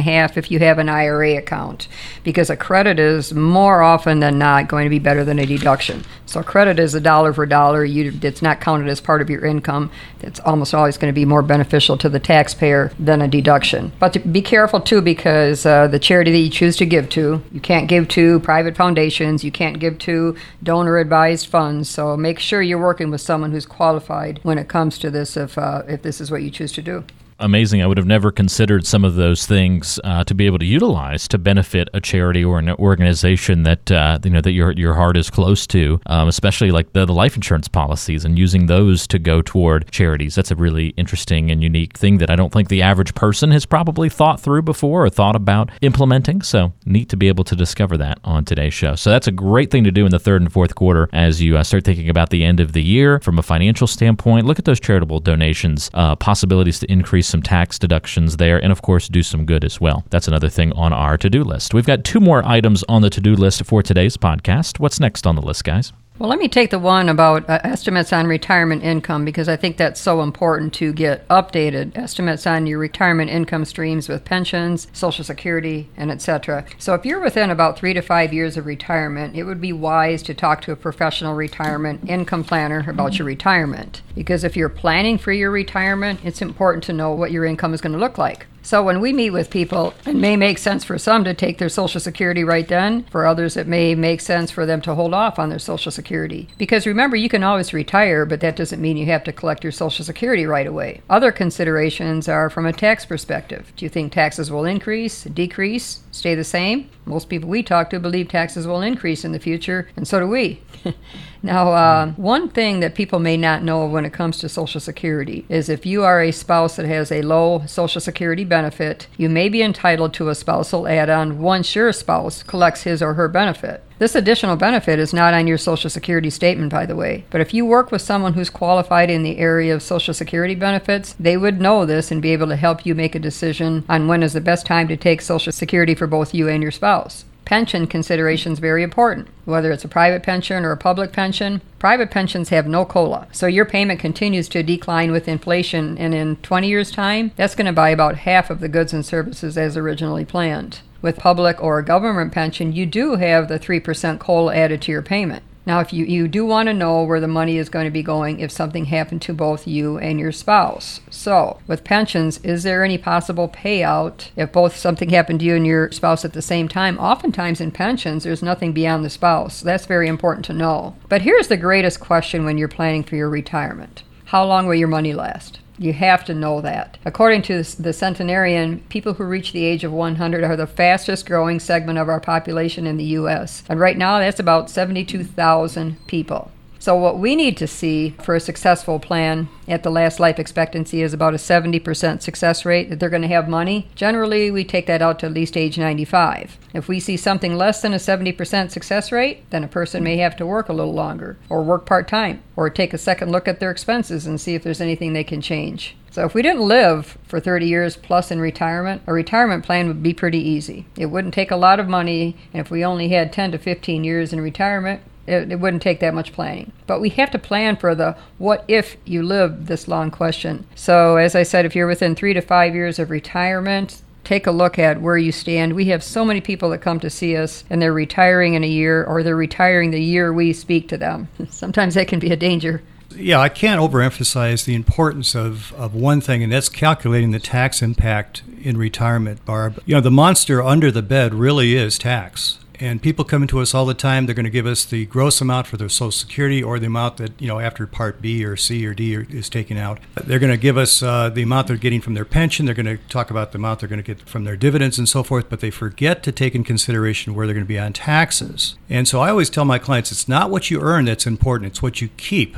half 0.00 0.36
if 0.36 0.50
you 0.50 0.58
have 0.60 0.78
an 0.78 0.88
IRA 0.88 1.36
account, 1.36 1.88
because 2.24 2.50
a 2.50 2.56
credit 2.56 2.98
is 2.98 3.32
more 3.32 3.82
often 3.82 4.20
than 4.20 4.38
not 4.38 4.68
going 4.68 4.84
to 4.84 4.90
be 4.90 4.98
better 4.98 5.24
than 5.24 5.38
a 5.38 5.46
deduction. 5.46 6.04
So 6.26 6.40
a 6.40 6.44
credit 6.44 6.78
is 6.78 6.94
a 6.94 7.00
dollar 7.00 7.32
for 7.32 7.44
dollar. 7.46 7.84
You, 7.84 8.12
it's 8.22 8.42
not 8.42 8.60
counted 8.60 8.88
as 8.88 9.00
part 9.00 9.20
of 9.20 9.28
your 9.28 9.44
income. 9.44 9.90
It's 10.20 10.38
almost 10.40 10.74
always 10.74 10.96
going 10.96 11.12
to 11.12 11.14
be 11.14 11.24
more 11.24 11.42
beneficial 11.42 11.98
to 11.98 12.08
the 12.08 12.20
taxpayer 12.20 12.92
than 13.00 13.20
a 13.20 13.26
deduction. 13.26 13.90
But 13.98 14.12
to 14.12 14.20
be 14.20 14.42
careful 14.42 14.80
too, 14.80 15.00
because 15.00 15.66
uh, 15.66 15.88
the 15.88 15.98
charity 15.98 16.30
that 16.30 16.38
you 16.38 16.50
choose 16.50 16.76
to 16.76 16.86
give 16.86 17.08
to, 17.10 17.42
you 17.50 17.60
can't 17.60 17.88
give 17.88 18.06
to 18.08 18.38
private 18.40 18.76
foundations, 18.76 19.42
you 19.42 19.50
can't 19.50 19.80
give 19.80 19.98
to 20.00 20.36
donor 20.62 20.98
advised 20.98 21.48
funds. 21.48 21.88
So 21.88 22.16
make 22.16 22.38
sure 22.38 22.62
you're 22.62 22.78
working 22.78 23.10
with 23.10 23.20
someone 23.20 23.50
who's 23.50 23.66
qualified 23.66 24.38
when 24.42 24.58
it 24.58 24.68
comes 24.68 24.98
to 24.98 25.10
this 25.10 25.29
if, 25.36 25.58
uh, 25.58 25.82
if 25.88 26.02
this 26.02 26.20
is 26.20 26.30
what 26.30 26.42
you 26.42 26.50
choose 26.50 26.72
to 26.72 26.82
do 26.82 27.04
amazing. 27.40 27.82
I 27.82 27.86
would 27.86 27.98
have 27.98 28.06
never 28.06 28.30
considered 28.30 28.86
some 28.86 29.04
of 29.04 29.14
those 29.14 29.46
things 29.46 29.98
uh, 30.04 30.24
to 30.24 30.34
be 30.34 30.46
able 30.46 30.58
to 30.58 30.64
utilize 30.64 31.26
to 31.28 31.38
benefit 31.38 31.88
a 31.92 32.00
charity 32.00 32.44
or 32.44 32.58
an 32.58 32.70
organization 32.70 33.62
that 33.64 33.90
uh, 33.90 34.18
you 34.22 34.30
know 34.30 34.40
that 34.40 34.52
your 34.52 34.72
your 34.72 34.94
heart 34.94 35.16
is 35.16 35.30
close 35.30 35.66
to, 35.68 36.00
um, 36.06 36.28
especially 36.28 36.70
like 36.70 36.92
the, 36.92 37.06
the 37.06 37.12
life 37.12 37.36
insurance 37.36 37.68
policies 37.68 38.24
and 38.24 38.38
using 38.38 38.66
those 38.66 39.06
to 39.08 39.18
go 39.18 39.42
toward 39.42 39.90
charities. 39.90 40.34
That's 40.34 40.50
a 40.50 40.56
really 40.56 40.88
interesting 40.96 41.50
and 41.50 41.62
unique 41.62 41.96
thing 41.96 42.18
that 42.18 42.30
I 42.30 42.36
don't 42.36 42.52
think 42.52 42.68
the 42.68 42.82
average 42.82 43.14
person 43.14 43.50
has 43.50 43.66
probably 43.66 44.08
thought 44.08 44.40
through 44.40 44.62
before 44.62 45.04
or 45.04 45.10
thought 45.10 45.36
about 45.36 45.70
implementing. 45.80 46.42
So 46.42 46.72
neat 46.84 47.08
to 47.08 47.16
be 47.16 47.28
able 47.28 47.44
to 47.44 47.56
discover 47.56 47.96
that 47.98 48.18
on 48.24 48.44
today's 48.44 48.74
show. 48.74 48.94
So 48.94 49.10
that's 49.10 49.26
a 49.26 49.32
great 49.32 49.70
thing 49.70 49.84
to 49.84 49.90
do 49.90 50.04
in 50.04 50.10
the 50.10 50.18
third 50.18 50.42
and 50.42 50.52
fourth 50.52 50.74
quarter 50.74 51.08
as 51.12 51.40
you 51.40 51.56
uh, 51.56 51.64
start 51.64 51.84
thinking 51.84 52.10
about 52.10 52.30
the 52.30 52.44
end 52.44 52.60
of 52.60 52.72
the 52.72 52.82
year 52.82 53.20
from 53.20 53.38
a 53.38 53.42
financial 53.42 53.86
standpoint. 53.86 54.46
Look 54.46 54.58
at 54.58 54.64
those 54.64 54.80
charitable 54.80 55.20
donations, 55.20 55.90
uh, 55.94 56.16
possibilities 56.16 56.78
to 56.80 56.92
increase 56.92 57.29
some 57.30 57.42
tax 57.42 57.78
deductions 57.78 58.36
there, 58.36 58.62
and 58.62 58.72
of 58.72 58.82
course, 58.82 59.08
do 59.08 59.22
some 59.22 59.46
good 59.46 59.64
as 59.64 59.80
well. 59.80 60.04
That's 60.10 60.28
another 60.28 60.48
thing 60.48 60.72
on 60.72 60.92
our 60.92 61.16
to 61.16 61.30
do 61.30 61.44
list. 61.44 61.72
We've 61.72 61.86
got 61.86 62.04
two 62.04 62.20
more 62.20 62.44
items 62.44 62.84
on 62.88 63.02
the 63.02 63.10
to 63.10 63.20
do 63.20 63.34
list 63.34 63.64
for 63.64 63.82
today's 63.82 64.16
podcast. 64.16 64.78
What's 64.78 65.00
next 65.00 65.26
on 65.26 65.36
the 65.36 65.42
list, 65.42 65.64
guys? 65.64 65.92
Well, 66.20 66.28
let 66.28 66.38
me 66.38 66.48
take 66.48 66.68
the 66.68 66.78
one 66.78 67.08
about 67.08 67.48
uh, 67.48 67.60
estimates 67.64 68.12
on 68.12 68.26
retirement 68.26 68.82
income 68.82 69.24
because 69.24 69.48
I 69.48 69.56
think 69.56 69.78
that's 69.78 69.98
so 69.98 70.20
important 70.20 70.74
to 70.74 70.92
get 70.92 71.26
updated 71.28 71.96
estimates 71.96 72.46
on 72.46 72.66
your 72.66 72.78
retirement 72.78 73.30
income 73.30 73.64
streams 73.64 74.06
with 74.06 74.26
pensions, 74.26 74.86
Social 74.92 75.24
Security, 75.24 75.88
and 75.96 76.10
etc. 76.10 76.66
So, 76.76 76.92
if 76.92 77.06
you're 77.06 77.22
within 77.22 77.48
about 77.48 77.78
three 77.78 77.94
to 77.94 78.02
five 78.02 78.34
years 78.34 78.58
of 78.58 78.66
retirement, 78.66 79.34
it 79.34 79.44
would 79.44 79.62
be 79.62 79.72
wise 79.72 80.22
to 80.24 80.34
talk 80.34 80.60
to 80.64 80.72
a 80.72 80.76
professional 80.76 81.34
retirement 81.34 82.06
income 82.06 82.44
planner 82.44 82.84
about 82.86 83.18
your 83.18 83.24
retirement 83.24 84.02
because 84.14 84.44
if 84.44 84.58
you're 84.58 84.68
planning 84.68 85.16
for 85.16 85.32
your 85.32 85.50
retirement, 85.50 86.20
it's 86.22 86.42
important 86.42 86.84
to 86.84 86.92
know 86.92 87.12
what 87.12 87.30
your 87.30 87.46
income 87.46 87.72
is 87.72 87.80
going 87.80 87.94
to 87.94 87.98
look 87.98 88.18
like. 88.18 88.46
So 88.62 88.82
when 88.82 89.00
we 89.00 89.12
meet 89.12 89.30
with 89.30 89.50
people, 89.50 89.94
it 90.06 90.14
may 90.14 90.36
make 90.36 90.58
sense 90.58 90.84
for 90.84 90.98
some 90.98 91.24
to 91.24 91.34
take 91.34 91.58
their 91.58 91.68
Social 91.68 92.00
Security 92.00 92.44
right 92.44 92.68
then. 92.68 93.04
For 93.04 93.26
others, 93.26 93.56
it 93.56 93.66
may 93.66 93.94
make 93.94 94.20
sense 94.20 94.50
for 94.50 94.66
them 94.66 94.80
to 94.82 94.94
hold 94.94 95.14
off 95.14 95.38
on 95.38 95.48
their 95.48 95.58
Social 95.58 95.90
Security. 95.90 96.48
Because 96.58 96.86
remember, 96.86 97.16
you 97.16 97.28
can 97.28 97.42
always 97.42 97.72
retire, 97.72 98.26
but 98.26 98.40
that 98.40 98.56
doesn't 98.56 98.80
mean 98.80 98.96
you 98.96 99.06
have 99.06 99.24
to 99.24 99.32
collect 99.32 99.64
your 99.64 99.72
Social 99.72 100.04
Security 100.04 100.44
right 100.44 100.66
away. 100.66 101.00
Other 101.08 101.32
considerations 101.32 102.28
are 102.28 102.50
from 102.50 102.66
a 102.66 102.72
tax 102.72 103.06
perspective. 103.06 103.72
Do 103.76 103.84
you 103.84 103.88
think 103.88 104.12
taxes 104.12 104.50
will 104.50 104.64
increase, 104.64 105.24
decrease, 105.24 106.00
stay 106.10 106.34
the 106.34 106.44
same? 106.44 106.90
Most 107.04 107.28
people 107.28 107.48
we 107.48 107.62
talk 107.62 107.90
to 107.90 108.00
believe 108.00 108.28
taxes 108.28 108.66
will 108.66 108.82
increase 108.82 109.24
in 109.24 109.32
the 109.32 109.38
future, 109.38 109.88
and 109.96 110.06
so 110.06 110.20
do 110.20 110.26
we. 110.26 110.62
Now, 111.42 111.72
uh, 111.72 112.12
one 112.12 112.50
thing 112.50 112.80
that 112.80 112.94
people 112.94 113.18
may 113.18 113.38
not 113.38 113.62
know 113.62 113.86
when 113.86 114.04
it 114.04 114.12
comes 114.12 114.38
to 114.38 114.48
Social 114.48 114.80
Security 114.80 115.46
is 115.48 115.70
if 115.70 115.86
you 115.86 116.04
are 116.04 116.20
a 116.20 116.32
spouse 116.32 116.76
that 116.76 116.84
has 116.84 117.10
a 117.10 117.22
low 117.22 117.62
Social 117.66 118.00
Security 118.00 118.44
benefit, 118.44 119.06
you 119.16 119.30
may 119.30 119.48
be 119.48 119.62
entitled 119.62 120.12
to 120.14 120.28
a 120.28 120.34
spousal 120.34 120.86
add 120.86 121.08
on 121.08 121.38
once 121.38 121.74
your 121.74 121.92
spouse 121.92 122.42
collects 122.42 122.82
his 122.82 123.00
or 123.02 123.14
her 123.14 123.26
benefit. 123.26 123.82
This 124.00 124.14
additional 124.14 124.56
benefit 124.56 124.98
is 124.98 125.12
not 125.12 125.34
on 125.34 125.46
your 125.46 125.58
Social 125.58 125.90
Security 125.90 126.30
statement, 126.30 126.72
by 126.72 126.86
the 126.86 126.96
way. 126.96 127.26
But 127.28 127.42
if 127.42 127.52
you 127.52 127.66
work 127.66 127.92
with 127.92 128.00
someone 128.00 128.32
who's 128.32 128.48
qualified 128.48 129.10
in 129.10 129.24
the 129.24 129.36
area 129.36 129.74
of 129.74 129.82
Social 129.82 130.14
Security 130.14 130.54
benefits, 130.54 131.14
they 131.20 131.36
would 131.36 131.60
know 131.60 131.84
this 131.84 132.10
and 132.10 132.22
be 132.22 132.32
able 132.32 132.46
to 132.46 132.56
help 132.56 132.86
you 132.86 132.94
make 132.94 133.14
a 133.14 133.18
decision 133.18 133.84
on 133.90 134.08
when 134.08 134.22
is 134.22 134.32
the 134.32 134.40
best 134.40 134.64
time 134.64 134.88
to 134.88 134.96
take 134.96 135.20
Social 135.20 135.52
Security 135.52 135.94
for 135.94 136.06
both 136.06 136.32
you 136.32 136.48
and 136.48 136.62
your 136.62 136.72
spouse 136.72 137.26
pension 137.44 137.84
considerations 137.84 138.60
very 138.60 138.84
important. 138.84 139.26
Whether 139.44 139.72
it's 139.72 139.84
a 139.84 139.88
private 139.88 140.22
pension 140.22 140.64
or 140.64 140.70
a 140.70 140.76
public 140.76 141.12
pension, 141.12 141.60
private 141.80 142.08
pensions 142.08 142.50
have 142.50 142.68
no 142.68 142.84
COLA. 142.84 143.26
So 143.32 143.48
your 143.48 143.64
payment 143.64 143.98
continues 143.98 144.48
to 144.50 144.62
decline 144.62 145.10
with 145.10 145.26
inflation, 145.26 145.98
and 145.98 146.14
in 146.14 146.36
20 146.36 146.68
years' 146.68 146.92
time, 146.92 147.32
that's 147.34 147.56
going 147.56 147.66
to 147.66 147.72
buy 147.72 147.90
about 147.90 148.18
half 148.18 148.50
of 148.50 148.60
the 148.60 148.68
goods 148.68 148.92
and 148.92 149.04
services 149.04 149.58
as 149.58 149.76
originally 149.76 150.24
planned. 150.24 150.78
With 151.02 151.18
public 151.18 151.62
or 151.62 151.82
government 151.82 152.32
pension, 152.32 152.72
you 152.72 152.86
do 152.86 153.16
have 153.16 153.48
the 153.48 153.58
3% 153.58 154.18
COLA 154.18 154.54
added 154.54 154.82
to 154.82 154.92
your 154.92 155.02
payment. 155.02 155.42
Now, 155.66 155.80
if 155.80 155.92
you, 155.92 156.04
you 156.04 156.26
do 156.26 156.46
want 156.46 156.68
to 156.68 156.74
know 156.74 157.04
where 157.04 157.20
the 157.20 157.28
money 157.28 157.58
is 157.58 157.68
going 157.68 157.84
to 157.84 157.90
be 157.90 158.02
going 158.02 158.40
if 158.40 158.50
something 158.50 158.86
happened 158.86 159.22
to 159.22 159.34
both 159.34 159.66
you 159.66 159.98
and 159.98 160.18
your 160.18 160.32
spouse. 160.32 161.00
So, 161.10 161.60
with 161.66 161.84
pensions, 161.84 162.38
is 162.38 162.62
there 162.62 162.82
any 162.82 162.96
possible 162.96 163.48
payout 163.48 164.30
if 164.36 164.52
both 164.52 164.74
something 164.74 165.10
happened 165.10 165.40
to 165.40 165.46
you 165.46 165.54
and 165.56 165.66
your 165.66 165.92
spouse 165.92 166.24
at 166.24 166.32
the 166.32 166.42
same 166.42 166.66
time? 166.66 166.98
Oftentimes 166.98 167.60
in 167.60 167.70
pensions, 167.72 168.24
there's 168.24 168.42
nothing 168.42 168.72
beyond 168.72 169.04
the 169.04 169.10
spouse. 169.10 169.60
That's 169.60 169.86
very 169.86 170.08
important 170.08 170.46
to 170.46 170.54
know. 170.54 170.96
But 171.08 171.22
here's 171.22 171.48
the 171.48 171.56
greatest 171.56 172.00
question 172.00 172.44
when 172.44 172.56
you're 172.56 172.66
planning 172.66 173.04
for 173.04 173.16
your 173.16 173.28
retirement 173.28 174.02
How 174.26 174.44
long 174.44 174.66
will 174.66 174.74
your 174.74 174.88
money 174.88 175.12
last? 175.12 175.60
You 175.80 175.94
have 175.94 176.26
to 176.26 176.34
know 176.34 176.60
that. 176.60 176.98
According 177.06 177.40
to 177.42 177.62
the 177.62 177.94
centenarian, 177.94 178.80
people 178.90 179.14
who 179.14 179.24
reach 179.24 179.52
the 179.52 179.64
age 179.64 179.82
of 179.82 179.92
100 179.92 180.44
are 180.44 180.54
the 180.54 180.66
fastest 180.66 181.24
growing 181.24 181.58
segment 181.58 181.98
of 181.98 182.06
our 182.06 182.20
population 182.20 182.86
in 182.86 182.98
the 182.98 183.04
U.S. 183.04 183.62
And 183.66 183.80
right 183.80 183.96
now, 183.96 184.18
that's 184.18 184.38
about 184.38 184.68
72,000 184.68 186.06
people. 186.06 186.50
So, 186.80 186.96
what 186.96 187.18
we 187.18 187.36
need 187.36 187.58
to 187.58 187.66
see 187.66 188.14
for 188.22 188.34
a 188.34 188.40
successful 188.40 188.98
plan 188.98 189.50
at 189.68 189.82
the 189.82 189.90
last 189.90 190.18
life 190.18 190.38
expectancy 190.38 191.02
is 191.02 191.12
about 191.12 191.34
a 191.34 191.36
70% 191.36 192.22
success 192.22 192.64
rate 192.64 192.88
that 192.88 192.98
they're 192.98 193.10
going 193.10 193.20
to 193.20 193.28
have 193.28 193.50
money. 193.50 193.90
Generally, 193.94 194.50
we 194.50 194.64
take 194.64 194.86
that 194.86 195.02
out 195.02 195.18
to 195.18 195.26
at 195.26 195.34
least 195.34 195.58
age 195.58 195.76
95. 195.76 196.56
If 196.72 196.88
we 196.88 196.98
see 196.98 197.18
something 197.18 197.54
less 197.54 197.82
than 197.82 197.92
a 197.92 197.98
70% 197.98 198.70
success 198.70 199.12
rate, 199.12 199.48
then 199.50 199.62
a 199.62 199.68
person 199.68 200.02
may 200.02 200.16
have 200.16 200.36
to 200.36 200.46
work 200.46 200.70
a 200.70 200.72
little 200.72 200.94
longer, 200.94 201.36
or 201.50 201.62
work 201.62 201.84
part 201.84 202.08
time, 202.08 202.42
or 202.56 202.70
take 202.70 202.94
a 202.94 202.98
second 202.98 203.30
look 203.30 203.46
at 203.46 203.60
their 203.60 203.70
expenses 203.70 204.26
and 204.26 204.40
see 204.40 204.54
if 204.54 204.62
there's 204.62 204.80
anything 204.80 205.12
they 205.12 205.22
can 205.22 205.42
change. 205.42 205.98
So, 206.10 206.24
if 206.24 206.32
we 206.32 206.40
didn't 206.40 206.66
live 206.66 207.18
for 207.24 207.40
30 207.40 207.66
years 207.66 207.96
plus 207.98 208.30
in 208.30 208.40
retirement, 208.40 209.02
a 209.06 209.12
retirement 209.12 209.66
plan 209.66 209.86
would 209.86 210.02
be 210.02 210.14
pretty 210.14 210.40
easy. 210.40 210.86
It 210.96 211.06
wouldn't 211.06 211.34
take 211.34 211.50
a 211.50 211.56
lot 211.56 211.78
of 211.78 211.88
money, 211.88 212.38
and 212.54 212.60
if 212.62 212.70
we 212.70 212.82
only 212.82 213.10
had 213.10 213.34
10 213.34 213.52
to 213.52 213.58
15 213.58 214.02
years 214.02 214.32
in 214.32 214.40
retirement, 214.40 215.02
it, 215.30 215.52
it, 215.52 215.60
wouldn't 215.60 215.82
take 215.82 216.00
that 216.00 216.14
much 216.14 216.32
planning. 216.32 216.72
But 216.86 217.00
we 217.00 217.10
have 217.10 217.30
to 217.30 217.38
plan 217.38 217.76
for 217.76 217.94
the 217.94 218.16
what 218.38 218.64
if 218.68 218.96
you 219.04 219.22
live 219.22 219.66
this 219.66 219.88
long 219.88 220.10
question. 220.10 220.66
So, 220.74 221.16
as 221.16 221.34
I 221.34 221.42
said, 221.42 221.64
if 221.64 221.74
you're 221.74 221.86
within 221.86 222.14
three 222.14 222.34
to 222.34 222.40
five 222.40 222.74
years 222.74 222.98
of 222.98 223.10
retirement, 223.10 224.02
take 224.24 224.46
a 224.46 224.52
look 224.52 224.78
at 224.78 225.00
where 225.00 225.18
you 225.18 225.32
stand. 225.32 225.74
We 225.74 225.86
have 225.86 226.04
so 226.04 226.24
many 226.24 226.40
people 226.40 226.70
that 226.70 226.78
come 226.78 227.00
to 227.00 227.10
see 227.10 227.36
us 227.36 227.64
and 227.70 227.80
they're 227.80 227.92
retiring 227.92 228.54
in 228.54 228.64
a 228.64 228.68
year 228.68 229.04
or 229.04 229.22
they're 229.22 229.36
retiring 229.36 229.90
the 229.90 230.02
year 230.02 230.32
we 230.32 230.52
speak 230.52 230.88
to 230.88 230.98
them. 230.98 231.28
Sometimes 231.50 231.94
that 231.94 232.08
can 232.08 232.18
be 232.18 232.30
a 232.30 232.36
danger. 232.36 232.82
Yeah, 233.16 233.40
I 233.40 233.48
can't 233.48 233.80
overemphasize 233.80 234.64
the 234.64 234.74
importance 234.74 235.34
of, 235.34 235.72
of 235.74 235.94
one 235.94 236.20
thing, 236.20 236.44
and 236.44 236.52
that's 236.52 236.68
calculating 236.68 237.32
the 237.32 237.40
tax 237.40 237.82
impact 237.82 238.44
in 238.62 238.76
retirement, 238.76 239.44
Barb. 239.44 239.82
You 239.84 239.96
know, 239.96 240.00
the 240.00 240.12
monster 240.12 240.62
under 240.62 240.92
the 240.92 241.02
bed 241.02 241.34
really 241.34 241.74
is 241.74 241.98
tax. 241.98 242.59
And 242.80 243.02
people 243.02 243.26
come 243.26 243.46
to 243.46 243.60
us 243.60 243.74
all 243.74 243.84
the 243.84 243.92
time. 243.92 244.24
They're 244.24 244.34
going 244.34 244.44
to 244.44 244.50
give 244.50 244.66
us 244.66 244.86
the 244.86 245.04
gross 245.06 245.42
amount 245.42 245.66
for 245.66 245.76
their 245.76 245.90
Social 245.90 246.10
Security 246.10 246.62
or 246.62 246.78
the 246.78 246.86
amount 246.86 247.18
that, 247.18 247.40
you 247.40 247.46
know, 247.46 247.60
after 247.60 247.86
Part 247.86 248.22
B 248.22 248.42
or 248.42 248.56
C 248.56 248.86
or 248.86 248.94
D 248.94 249.14
is 249.14 249.50
taken 249.50 249.76
out. 249.76 250.00
They're 250.14 250.38
going 250.38 250.50
to 250.52 250.56
give 250.56 250.78
us 250.78 251.02
uh, 251.02 251.28
the 251.28 251.42
amount 251.42 251.66
they're 251.68 251.76
getting 251.76 252.00
from 252.00 252.14
their 252.14 252.24
pension. 252.24 252.64
They're 252.64 252.74
going 252.74 252.86
to 252.86 252.96
talk 253.08 253.30
about 253.30 253.52
the 253.52 253.58
amount 253.58 253.80
they're 253.80 253.88
going 253.88 254.02
to 254.02 254.14
get 254.14 254.26
from 254.26 254.44
their 254.44 254.56
dividends 254.56 254.98
and 254.98 255.08
so 255.08 255.22
forth, 255.22 255.50
but 255.50 255.60
they 255.60 255.70
forget 255.70 256.22
to 256.22 256.32
take 256.32 256.54
in 256.54 256.64
consideration 256.64 257.34
where 257.34 257.46
they're 257.46 257.54
going 257.54 257.66
to 257.66 257.68
be 257.68 257.78
on 257.78 257.92
taxes. 257.92 258.76
And 258.88 259.06
so 259.06 259.20
I 259.20 259.28
always 259.28 259.50
tell 259.50 259.66
my 259.66 259.78
clients 259.78 260.10
it's 260.10 260.28
not 260.28 260.50
what 260.50 260.70
you 260.70 260.80
earn 260.80 261.04
that's 261.04 261.26
important, 261.26 261.70
it's 261.70 261.82
what 261.82 262.00
you 262.00 262.08
keep 262.16 262.56